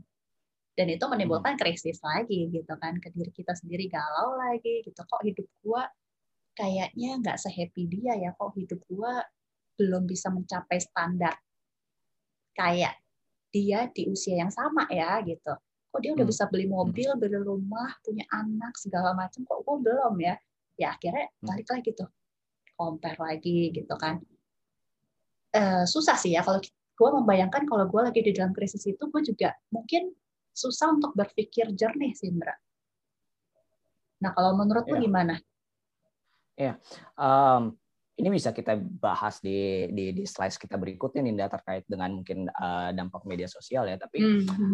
Dan 0.72 0.88
itu 0.88 1.04
menimbulkan 1.04 1.60
krisis 1.60 2.00
lagi 2.00 2.48
gitu 2.48 2.72
kan 2.80 2.96
ke 2.96 3.12
diri 3.12 3.28
kita 3.32 3.52
sendiri 3.52 3.88
galau 3.88 4.36
lagi 4.36 4.84
gitu. 4.84 5.00
Kok 5.00 5.22
hidup 5.24 5.48
gua 5.64 5.84
kayaknya 6.52 7.20
nggak 7.20 7.40
sehappy 7.40 7.88
dia 7.88 8.16
ya, 8.16 8.32
kok 8.36 8.52
hidup 8.56 8.80
gua 8.88 9.20
belum 9.76 10.04
bisa 10.04 10.28
mencapai 10.32 10.80
standar 10.80 11.36
kayak 12.52 13.01
dia 13.52 13.86
di 13.92 14.08
usia 14.08 14.40
yang 14.40 14.50
sama 14.50 14.88
ya 14.88 15.20
gitu. 15.22 15.52
Kok 15.92 16.00
dia 16.00 16.16
udah 16.16 16.24
Hmm. 16.24 16.32
bisa 16.32 16.44
beli 16.48 16.64
mobil, 16.66 17.12
beli 17.20 17.36
rumah, 17.36 17.92
punya 18.00 18.24
anak 18.32 18.74
segala 18.80 19.12
macam, 19.12 19.44
kok 19.44 19.60
gue 19.60 19.76
belum 19.84 20.16
ya? 20.24 20.34
Ya 20.80 20.96
akhirnya 20.96 21.28
Hmm. 21.38 21.46
balik 21.52 21.68
lagi 21.68 21.90
tuh, 21.92 22.08
compare 22.74 23.20
lagi 23.20 23.68
gitu 23.70 23.94
kan. 24.00 24.24
Eh, 25.52 25.84
susah 25.84 26.16
sih 26.16 26.32
ya 26.32 26.40
kalau 26.40 26.64
gue 26.96 27.08
membayangkan 27.12 27.68
kalau 27.68 27.84
gue 27.84 28.00
lagi 28.00 28.20
di 28.24 28.32
dalam 28.32 28.56
krisis 28.56 28.88
itu, 28.88 29.04
gue 29.04 29.20
juga 29.20 29.52
mungkin 29.68 30.16
susah 30.56 30.96
untuk 30.96 31.12
berpikir 31.12 31.68
jernih 31.76 32.16
sih, 32.16 32.32
Indra. 32.32 32.56
Nah 34.24 34.32
kalau 34.32 34.56
menurut 34.56 34.88
lu 34.88 34.96
Iya. 34.96 35.04
gimana? 35.04 35.34
Em, 36.56 37.62
ini 38.12 38.28
bisa 38.28 38.52
kita 38.52 38.76
bahas 38.76 39.40
di 39.40 39.88
di, 39.88 40.12
di 40.12 40.24
slides 40.28 40.60
kita 40.60 40.76
berikutnya 40.76 41.24
Ninda 41.24 41.48
terkait 41.48 41.88
dengan 41.88 42.12
mungkin 42.20 42.44
eh, 42.44 42.90
dampak 42.92 43.24
media 43.24 43.48
sosial 43.48 43.88
ya. 43.88 43.96
Tapi 43.96 44.20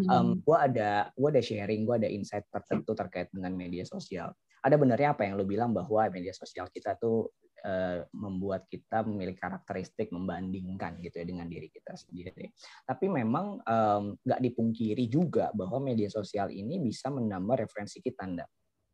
Hmm. 0.08 0.40
gue 0.42 0.56
ada 0.58 1.12
gue 1.14 1.28
ada 1.28 1.42
sharing 1.42 1.86
gue 1.86 1.96
ada 2.02 2.08
insight 2.10 2.46
tertentu 2.50 2.96
terkait 2.98 3.28
dengan 3.30 3.54
media 3.54 3.86
sosial. 3.86 4.34
Ada 4.58 4.74
benarnya 4.74 5.14
apa 5.14 5.22
yang 5.22 5.38
lo 5.38 5.46
bilang 5.46 5.70
bahwa 5.70 6.10
media 6.10 6.34
sosial 6.34 6.66
kita 6.72 6.98
tuh 6.98 7.30
eh, 7.62 8.02
membuat 8.10 8.66
kita 8.66 9.06
memiliki 9.06 9.38
karakteristik 9.38 10.10
membandingkan 10.10 10.98
gitu 10.98 11.22
ya 11.22 11.26
dengan 11.26 11.46
diri 11.46 11.70
kita 11.70 11.94
sendiri. 11.94 12.50
Tapi 12.86 13.06
memang 13.06 13.62
em, 13.62 14.18
nggak 14.18 14.40
dipungkiri 14.50 15.06
juga 15.06 15.54
bahwa 15.54 15.78
media 15.78 16.10
sosial 16.10 16.50
ini 16.50 16.82
bisa 16.82 17.06
menambah 17.10 17.66
referensi 17.66 18.02
kita 18.02 18.26
Nda 18.26 18.46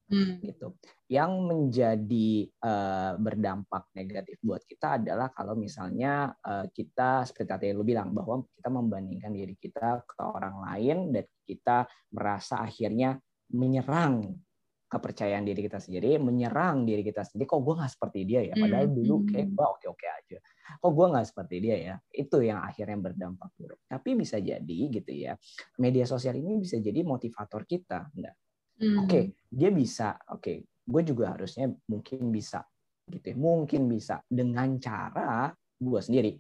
Hmm. 0.05 0.37
gitu. 0.45 0.77
Yang 1.09 1.33
menjadi 1.41 2.29
eh, 2.49 3.13
berdampak 3.17 3.89
negatif 3.97 4.37
buat 4.45 4.61
kita 4.65 5.01
adalah 5.01 5.33
kalau 5.33 5.57
misalnya 5.57 6.29
eh, 6.45 6.69
kita 6.69 7.25
seperti 7.25 7.49
tadi 7.49 7.67
lu 7.73 7.83
bilang 7.83 8.13
bahwa 8.13 8.45
kita 8.53 8.69
membandingkan 8.69 9.33
diri 9.33 9.57
kita 9.57 10.05
ke 10.05 10.21
orang 10.21 10.61
lain 10.61 10.99
dan 11.17 11.25
kita 11.49 11.89
merasa 12.13 12.61
akhirnya 12.61 13.17
menyerang 13.53 14.45
kepercayaan 14.95 15.43
diri 15.43 15.67
kita 15.67 15.83
sendiri, 15.83 16.23
menyerang 16.23 16.87
diri 16.87 17.03
kita 17.03 17.27
sendiri. 17.27 17.51
Kok 17.51 17.61
gue 17.67 17.75
nggak 17.83 17.93
seperti 17.99 18.21
dia 18.23 18.41
ya? 18.47 18.55
Padahal 18.55 18.87
Hmm, 18.87 18.95
dulu 18.95 19.15
hmm. 19.19 19.27
kayak 19.33 19.49
gue 19.51 19.67
oke-oke 19.67 20.07
aja. 20.07 20.39
Kok 20.79 20.93
gue 20.95 21.07
nggak 21.11 21.27
seperti 21.27 21.57
dia 21.59 21.77
ya? 21.77 21.95
Itu 22.15 22.37
yang 22.45 22.63
akhirnya 22.63 22.99
berdampak 23.03 23.51
buruk. 23.59 23.81
Tapi 23.91 24.11
bisa 24.15 24.39
jadi 24.39 24.79
gitu 24.95 25.13
ya, 25.13 25.35
media 25.83 26.07
sosial 26.07 26.39
ini 26.39 26.63
bisa 26.63 26.79
jadi 26.79 27.01
motivator 27.03 27.67
kita. 27.67 28.07
Nggak? 28.15 28.35
Hmm. 28.81 29.07
Oke, 29.07 29.21
dia 29.51 29.71
bisa. 29.71 30.19
Oke, 30.35 30.67
gue 30.67 31.03
juga 31.07 31.33
harusnya 31.37 31.71
mungkin 31.87 32.29
bisa, 32.35 32.67
gitu. 33.07 33.33
ya. 33.33 33.37
Mungkin 33.39 33.87
bisa 33.87 34.21
dengan 34.27 34.77
cara 34.83 35.55
gue 35.79 36.01
sendiri, 36.03 36.33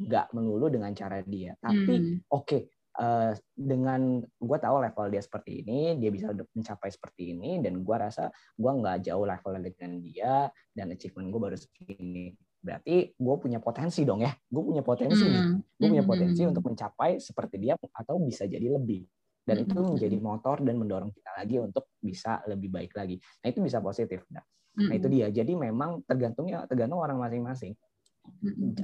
nggak 0.00 0.32
melulu 0.32 0.72
dengan 0.72 0.92
cara 0.96 1.20
dia. 1.20 1.52
Tapi 1.60 1.94
Hmm. 2.00 2.16
oke, 2.32 2.58
eh, 2.92 3.32
dengan 3.52 4.20
gue 4.24 4.58
tahu 4.60 4.76
level 4.84 5.06
dia 5.12 5.22
seperti 5.24 5.64
ini, 5.64 5.96
dia 6.00 6.08
bisa 6.08 6.32
mencapai 6.32 6.88
seperti 6.92 7.36
ini, 7.36 7.60
dan 7.60 7.84
gue 7.84 7.96
rasa 7.96 8.32
gue 8.56 8.72
nggak 8.72 9.04
jauh 9.08 9.24
levelnya 9.28 9.68
dengan 9.68 9.92
dia, 10.00 10.34
dan 10.72 10.86
achievement 10.92 11.28
gue 11.28 11.40
baru 11.40 11.56
segini. 11.60 12.32
Berarti 12.62 13.10
gue 13.18 13.34
punya 13.42 13.58
potensi 13.58 14.06
dong 14.06 14.22
ya, 14.22 14.30
gue 14.32 14.62
punya 14.62 14.86
potensi 14.86 15.26
nih 15.26 15.44
Hmm. 15.44 15.60
gue 15.82 15.86
punya 15.90 16.06
Hmm. 16.06 16.12
potensi 16.14 16.42
untuk 16.46 16.62
mencapai 16.70 17.18
seperti 17.18 17.58
dia 17.58 17.74
atau 17.74 18.22
bisa 18.22 18.46
jadi 18.46 18.70
lebih 18.70 19.02
dan 19.42 19.56
itu 19.66 19.74
Mm-mm. 19.74 19.98
menjadi 19.98 20.16
motor 20.22 20.56
dan 20.62 20.74
mendorong 20.78 21.10
kita 21.10 21.30
lagi 21.34 21.56
untuk 21.58 21.90
bisa 21.98 22.42
lebih 22.46 22.70
baik 22.70 22.92
lagi. 22.94 23.18
Nah 23.18 23.46
itu 23.50 23.58
bisa 23.58 23.82
positif. 23.82 24.22
Nah, 24.30 24.42
nah 24.78 24.94
itu 24.94 25.10
dia. 25.10 25.28
Jadi 25.28 25.52
memang 25.58 26.06
tergantungnya 26.06 26.64
tergantung 26.70 27.02
orang 27.02 27.18
masing-masing. 27.18 27.74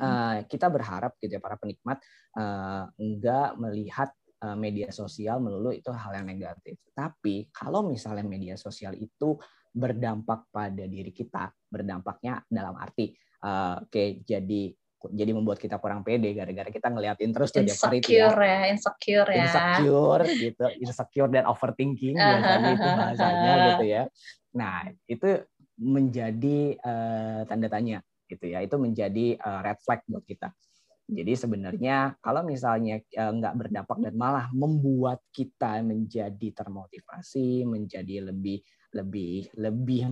Uh, 0.03 0.43
kita 0.51 0.67
berharap 0.67 1.15
gitu 1.23 1.39
ya 1.39 1.41
para 1.43 1.55
penikmat 1.55 2.03
uh, 2.35 2.91
enggak 2.99 3.55
melihat 3.55 4.11
uh, 4.43 4.59
media 4.59 4.91
sosial 4.91 5.39
melulu 5.39 5.71
itu 5.71 5.95
hal 5.95 6.11
yang 6.19 6.27
negatif. 6.27 6.75
Tapi 6.91 7.47
kalau 7.55 7.87
misalnya 7.87 8.27
media 8.27 8.59
sosial 8.59 8.99
itu 8.99 9.39
berdampak 9.71 10.51
pada 10.51 10.91
diri 10.91 11.15
kita, 11.15 11.55
berdampaknya 11.71 12.43
dalam 12.51 12.75
arti 12.75 13.15
uh, 13.45 13.83
oke 13.83 13.91
okay, 13.91 14.09
jadi 14.27 14.75
jadi 15.07 15.31
membuat 15.31 15.63
kita 15.63 15.79
kurang 15.79 16.03
pede 16.03 16.35
gara-gara 16.35 16.67
kita 16.75 16.91
ngeliatin 16.91 17.31
terus 17.31 17.55
tuh 17.55 17.63
tiap 17.63 17.79
hari 17.87 18.03
itu 18.03 18.19
ya. 18.19 18.27
insecure 18.27 18.43
ya, 18.43 18.61
insecure 18.75 19.31
ya. 19.31 19.45
Insecure 19.47 20.25
gitu, 20.35 20.65
insecure 20.83 21.31
dan 21.31 21.45
overthinking 21.47 22.17
biasanya 22.19 22.71
itu 22.77 22.89
bahasanya 22.99 23.53
gitu 23.71 23.85
ya. 23.87 24.03
Nah, 24.59 24.77
itu 25.07 25.29
menjadi 25.79 26.59
uh, 26.83 27.41
tanda 27.47 27.69
tanya 27.71 28.03
gitu 28.27 28.45
ya. 28.51 28.59
Itu 28.67 28.77
menjadi 28.83 29.39
uh, 29.39 29.61
red 29.63 29.79
flag 29.87 30.03
buat 30.11 30.27
kita. 30.27 30.51
Jadi 31.09 31.33
sebenarnya 31.41 32.21
kalau 32.21 32.45
misalnya 32.45 33.01
uh, 33.17 33.33
nggak 33.33 33.55
berdampak 33.57 33.97
dan 34.03 34.15
malah 34.19 34.51
membuat 34.53 35.25
kita 35.33 35.81
menjadi 35.81 36.53
termotivasi, 36.53 37.65
menjadi 37.65 38.29
lebih 38.29 38.61
lebih 38.93 39.49
lebih 39.57 40.03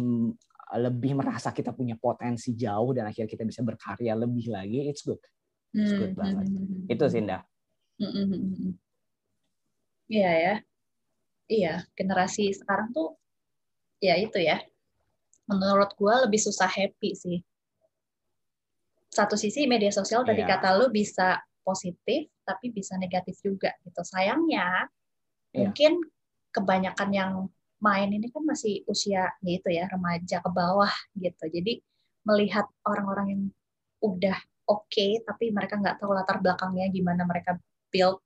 lebih 0.75 1.15
merasa 1.15 1.55
kita 1.55 1.71
punya 1.71 1.95
potensi 1.95 2.51
jauh 2.59 2.91
dan 2.91 3.07
akhirnya 3.07 3.31
kita 3.31 3.47
bisa 3.47 3.63
berkarya 3.63 4.19
lebih 4.19 4.51
lagi, 4.51 4.91
it's 4.91 5.07
good. 5.07 5.23
It's 5.71 5.95
good 5.95 6.13
Hmm, 6.13 6.19
banget. 6.19 6.47
hmm, 6.51 6.59
hmm, 6.67 6.91
Itu 6.91 7.05
hmm. 7.07 7.13
sih, 7.15 7.21
Indah. 7.23 7.43
Hmm, 8.03 8.11
hmm, 8.11 8.27
hmm. 8.27 8.73
Iya 10.11 10.33
ya. 10.35 10.55
Iya, 11.47 11.75
generasi 11.95 12.51
sekarang 12.51 12.91
tuh 12.91 13.15
ya 14.03 14.19
itu 14.19 14.43
ya. 14.43 14.59
Menurut 15.47 15.95
gua 15.95 16.27
lebih 16.27 16.43
susah 16.43 16.67
happy 16.67 17.15
sih. 17.15 17.39
Satu 19.07 19.39
sisi 19.39 19.65
media 19.71 19.95
sosial 19.95 20.27
tadi 20.27 20.43
Iya. 20.43 20.59
kata 20.59 20.75
lu 20.77 20.91
bisa 20.91 21.39
positif 21.63 22.27
tapi 22.43 22.75
bisa 22.75 22.99
negatif 22.99 23.39
juga 23.43 23.71
gitu. 23.87 24.03
Sayangnya 24.03 24.91
Iya. 25.55 25.71
mungkin 25.71 26.03
kebanyakan 26.51 27.11
yang 27.15 27.31
main 27.83 28.09
ini 28.09 28.33
kan 28.33 28.43
masih 28.43 28.83
usia 28.89 29.31
gitu 29.45 29.69
ya 29.69 29.87
remaja 29.91 30.41
ke 30.41 30.51
bawah 30.51 30.93
gitu. 31.17 31.45
Jadi 31.49 31.81
melihat 32.27 32.67
orang-orang 32.83 33.27
yang 33.31 33.43
udah 34.03 34.39
oke 34.67 35.07
tapi 35.25 35.55
mereka 35.55 35.79
nggak 35.79 36.03
tahu 36.03 36.11
latar 36.13 36.43
belakangnya 36.43 36.91
gimana 36.91 37.23
mereka 37.23 37.57
build 37.89 38.19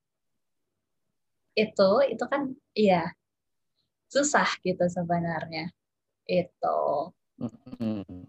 itu 1.52 1.90
itu 2.08 2.24
kan 2.24 2.48
iya 2.72 3.12
susah 4.08 4.48
gitu 4.64 4.82
sebenarnya 4.88 5.68
itu 6.24 6.80
Mm-mm. 7.40 8.28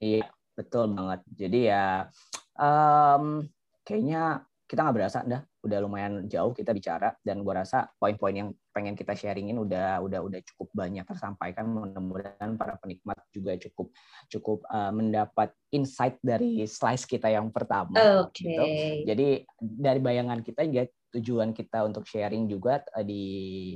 Iya, 0.00 0.30
betul 0.56 0.96
banget. 0.96 1.20
Jadi 1.28 1.68
ya 1.68 2.08
em, 2.56 3.44
kayaknya 3.84 4.46
kita 4.64 4.80
nggak 4.86 4.96
berasa 4.96 5.18
dah, 5.26 5.42
udah 5.66 5.78
lumayan 5.82 6.24
jauh 6.30 6.54
kita 6.54 6.70
bicara 6.70 7.12
dan 7.20 7.42
gua 7.42 7.66
rasa 7.66 7.90
poin-poin 7.98 8.32
yang 8.32 8.48
pengen 8.80 8.96
kita 8.96 9.12
sharingin 9.12 9.60
udah 9.60 10.00
udah 10.00 10.24
udah 10.24 10.40
cukup 10.40 10.72
banyak 10.72 11.04
tersampaikan. 11.04 11.68
Mudah-mudahan 11.68 12.56
para 12.56 12.80
penikmat 12.80 13.20
juga 13.28 13.60
cukup 13.60 13.92
cukup 14.32 14.64
eh, 14.64 14.92
mendapat 14.96 15.52
insight 15.68 16.16
dari 16.24 16.64
slice 16.64 17.04
kita 17.04 17.28
yang 17.28 17.52
pertama. 17.52 17.92
oke 18.24 18.40
gitu. 18.40 18.64
Jadi 19.04 19.44
dari 19.60 20.00
bayangan 20.00 20.40
kita 20.40 20.64
ya 20.64 20.88
tujuan 21.12 21.52
kita 21.52 21.84
untuk 21.84 22.08
sharing 22.08 22.48
juga 22.48 22.80
eh, 22.96 23.04
di 23.04 23.22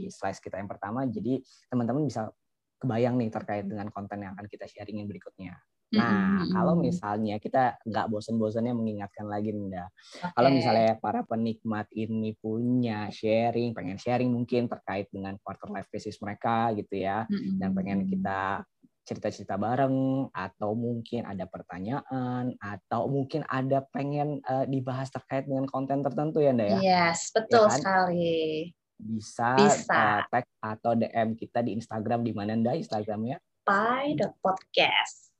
slice 0.08 0.40
kita 0.40 0.56
yang 0.56 0.72
pertama. 0.72 1.04
Jadi 1.04 1.44
teman-teman 1.68 2.08
bisa 2.08 2.32
kebayang 2.80 3.20
nih 3.20 3.28
terkait 3.28 3.68
dengan 3.68 3.92
konten 3.92 4.24
yang 4.24 4.32
akan 4.32 4.48
kita 4.48 4.64
sharingin 4.64 5.04
berikutnya. 5.04 5.52
Nah, 5.92 6.42
kalau 6.50 6.74
misalnya 6.80 7.36
kita 7.38 7.78
nggak 7.84 8.06
bosan-bosannya 8.10 8.74
mengingatkan 8.74 9.28
lagi 9.28 9.52
Nda, 9.54 9.86
Oke. 9.86 10.32
kalau 10.34 10.50
misalnya 10.50 10.96
para 10.98 11.22
penikmat 11.22 11.86
ini 11.94 12.34
punya 12.40 13.12
sharing, 13.12 13.76
pengen 13.76 14.00
sharing 14.00 14.32
mungkin 14.32 14.66
terkait 14.66 15.06
dengan 15.12 15.38
quarter 15.44 15.70
life 15.70 15.86
crisis 15.92 16.18
mereka 16.24 16.72
gitu 16.74 16.98
ya, 16.98 17.28
Mm-mm. 17.30 17.62
dan 17.62 17.70
pengen 17.76 18.00
kita 18.10 18.64
cerita-cerita 19.04 19.60
bareng 19.60 20.32
atau 20.32 20.72
mungkin 20.72 21.28
ada 21.28 21.44
pertanyaan 21.44 22.56
atau 22.56 23.04
mungkin 23.04 23.44
ada 23.44 23.84
pengen 23.92 24.40
eh, 24.40 24.64
dibahas 24.64 25.12
terkait 25.12 25.44
dengan 25.44 25.68
konten 25.68 26.00
tertentu 26.00 26.40
ya 26.40 26.56
Nda 26.56 26.64
ya 26.64 26.78
yes 26.80 27.28
betul 27.36 27.68
kan? 27.68 27.78
sekali 27.78 28.72
bisa, 28.96 29.52
Bisa. 29.60 29.92
eh, 29.92 30.20
tag 30.32 30.44
atau 30.56 30.96
DM 30.96 31.36
kita 31.36 31.60
di 31.60 31.76
Instagram 31.76 32.24
di 32.24 32.32
mana 32.32 32.56
Nda 32.56 32.80
Instagramnya 32.80 33.36
pi.podcast 33.68 35.33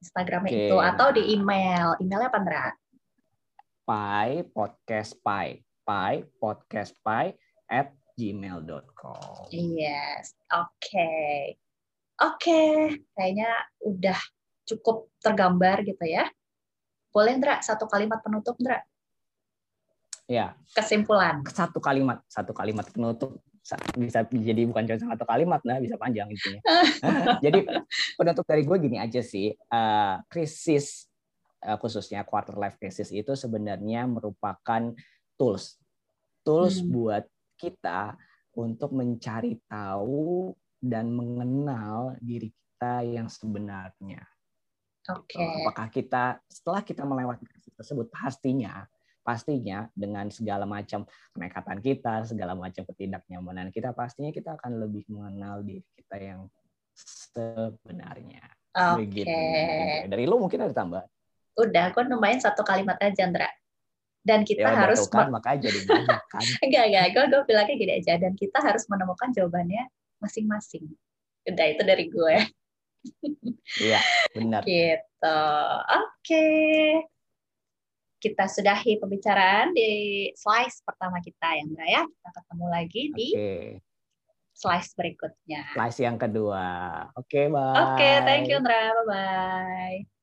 Instagramnya 0.00 0.50
Oke, 0.50 0.66
itu 0.68 0.76
atau 0.80 1.08
di 1.12 1.22
email 1.36 1.94
emailnya 2.00 2.28
apa 2.32 2.38
Ndra? 2.40 2.66
pi 3.84 4.28
podcast 4.54 5.18
pi 5.20 5.60
pi 5.84 6.12
podcast 6.40 6.92
pi 7.04 7.34
at 7.68 7.92
gmail.com 8.16 9.48
Yes, 9.52 10.36
oke. 10.52 11.12
Oke, 12.20 12.60
kayaknya 13.16 13.48
udah 13.80 14.20
cukup 14.68 15.08
tergambar 15.24 15.80
gitu 15.88 16.04
ya. 16.04 16.28
Boleh 17.10 17.34
Ndra, 17.40 17.64
satu 17.64 17.88
kalimat 17.88 18.20
penutup 18.20 18.56
Ndra? 18.60 18.80
ya 20.30 20.54
Kesimpulan. 20.70 21.42
satu 21.50 21.82
kalimat 21.82 22.22
satu 22.30 22.54
kalimat 22.54 22.86
penutup 22.86 23.42
bisa 23.94 24.24
jadi 24.26 24.62
bukan 24.66 24.82
cuma 24.88 25.14
satu 25.14 25.28
kalimat 25.28 25.60
nah 25.62 25.78
bisa 25.78 25.94
panjang 26.00 26.26
intinya 26.32 26.60
jadi 27.44 27.84
penutup 28.16 28.44
dari 28.48 28.64
gue 28.64 28.76
gini 28.80 28.96
aja 28.98 29.20
sih 29.20 29.52
eh, 29.52 30.14
krisis 30.26 31.06
eh, 31.62 31.76
khususnya 31.76 32.24
quarter 32.24 32.56
life 32.56 32.80
crisis 32.80 33.12
itu 33.12 33.36
sebenarnya 33.36 34.08
merupakan 34.08 34.90
tools 35.36 35.76
tools 36.42 36.80
Hmm. 36.80 36.90
buat 36.90 37.24
kita 37.60 38.16
untuk 38.56 38.96
mencari 38.96 39.60
tahu 39.68 40.56
dan 40.80 41.12
mengenal 41.12 42.16
diri 42.24 42.48
kita 42.50 43.04
yang 43.04 43.28
sebenarnya 43.28 44.24
Oke. 45.12 45.36
apakah 45.36 45.86
kita 45.92 46.24
setelah 46.48 46.80
kita 46.80 47.04
melewati 47.04 47.44
krisis 47.44 47.76
tersebut 47.76 48.08
pastinya 48.08 48.88
pastinya 49.20 49.86
dengan 49.92 50.28
segala 50.32 50.64
macam 50.64 51.04
kenekatan 51.36 51.78
kita 51.84 52.14
segala 52.24 52.56
macam 52.56 52.82
ketidaknyamanan 52.88 53.68
kita 53.70 53.92
pastinya 53.92 54.32
kita 54.32 54.56
akan 54.56 54.80
lebih 54.80 55.04
mengenal 55.12 55.60
diri 55.60 55.84
kita 55.96 56.16
yang 56.16 56.40
sebenarnya 56.96 58.44
Oke. 58.76 59.04
begitu 59.04 59.36
dari 60.08 60.24
lu 60.24 60.40
mungkin 60.40 60.64
ada 60.64 60.74
tambahan 60.74 61.08
Udah, 61.60 61.92
gue 61.92 62.04
nambahin 62.06 62.40
satu 62.40 62.62
kalimat 62.64 62.96
aja 63.02 63.26
Ndra. 63.26 63.50
Dan 64.20 64.44
kita 64.44 64.68
ya 64.68 64.76
harus 64.76 65.08
kan 65.08 65.32
makanya 65.32 65.72
jadi 65.72 65.80
banyak 65.88 66.22
kan 66.32 66.44
enggak 66.60 66.84
enggak, 66.92 67.04
gue 67.16 67.24
gue 67.32 67.42
bilangnya 67.48 67.74
gini 67.80 67.92
aja 68.04 68.20
dan 68.20 68.36
kita 68.36 68.60
harus 68.60 68.84
menemukan 68.92 69.32
jawabannya 69.32 69.88
masing-masing. 70.20 70.92
Udah 71.48 71.66
itu 71.72 71.82
dari 71.88 72.04
gue. 72.12 72.36
iya 73.80 74.00
benar 74.36 74.60
Gitu. 74.68 75.40
Oke. 76.04 76.48
Kita 78.20 78.44
sudahi 78.44 79.00
pembicaraan 79.00 79.72
di 79.72 80.28
slice 80.36 80.84
pertama 80.84 81.24
kita 81.24 81.56
ya, 81.56 81.64
Ndra 81.64 81.86
ya. 81.88 82.02
Kita 82.04 82.28
ketemu 82.36 82.66
lagi 82.68 83.02
di 83.16 83.28
slice 84.52 84.92
berikutnya. 84.92 85.72
slice 85.72 86.04
yang 86.04 86.20
kedua 86.20 86.68
oke 87.16 87.48
bye 87.48 87.96
Oke, 87.96 88.10
thank 88.28 88.44
you 88.52 88.60
Ndra. 88.60 88.92
Bye-bye. 88.92 90.19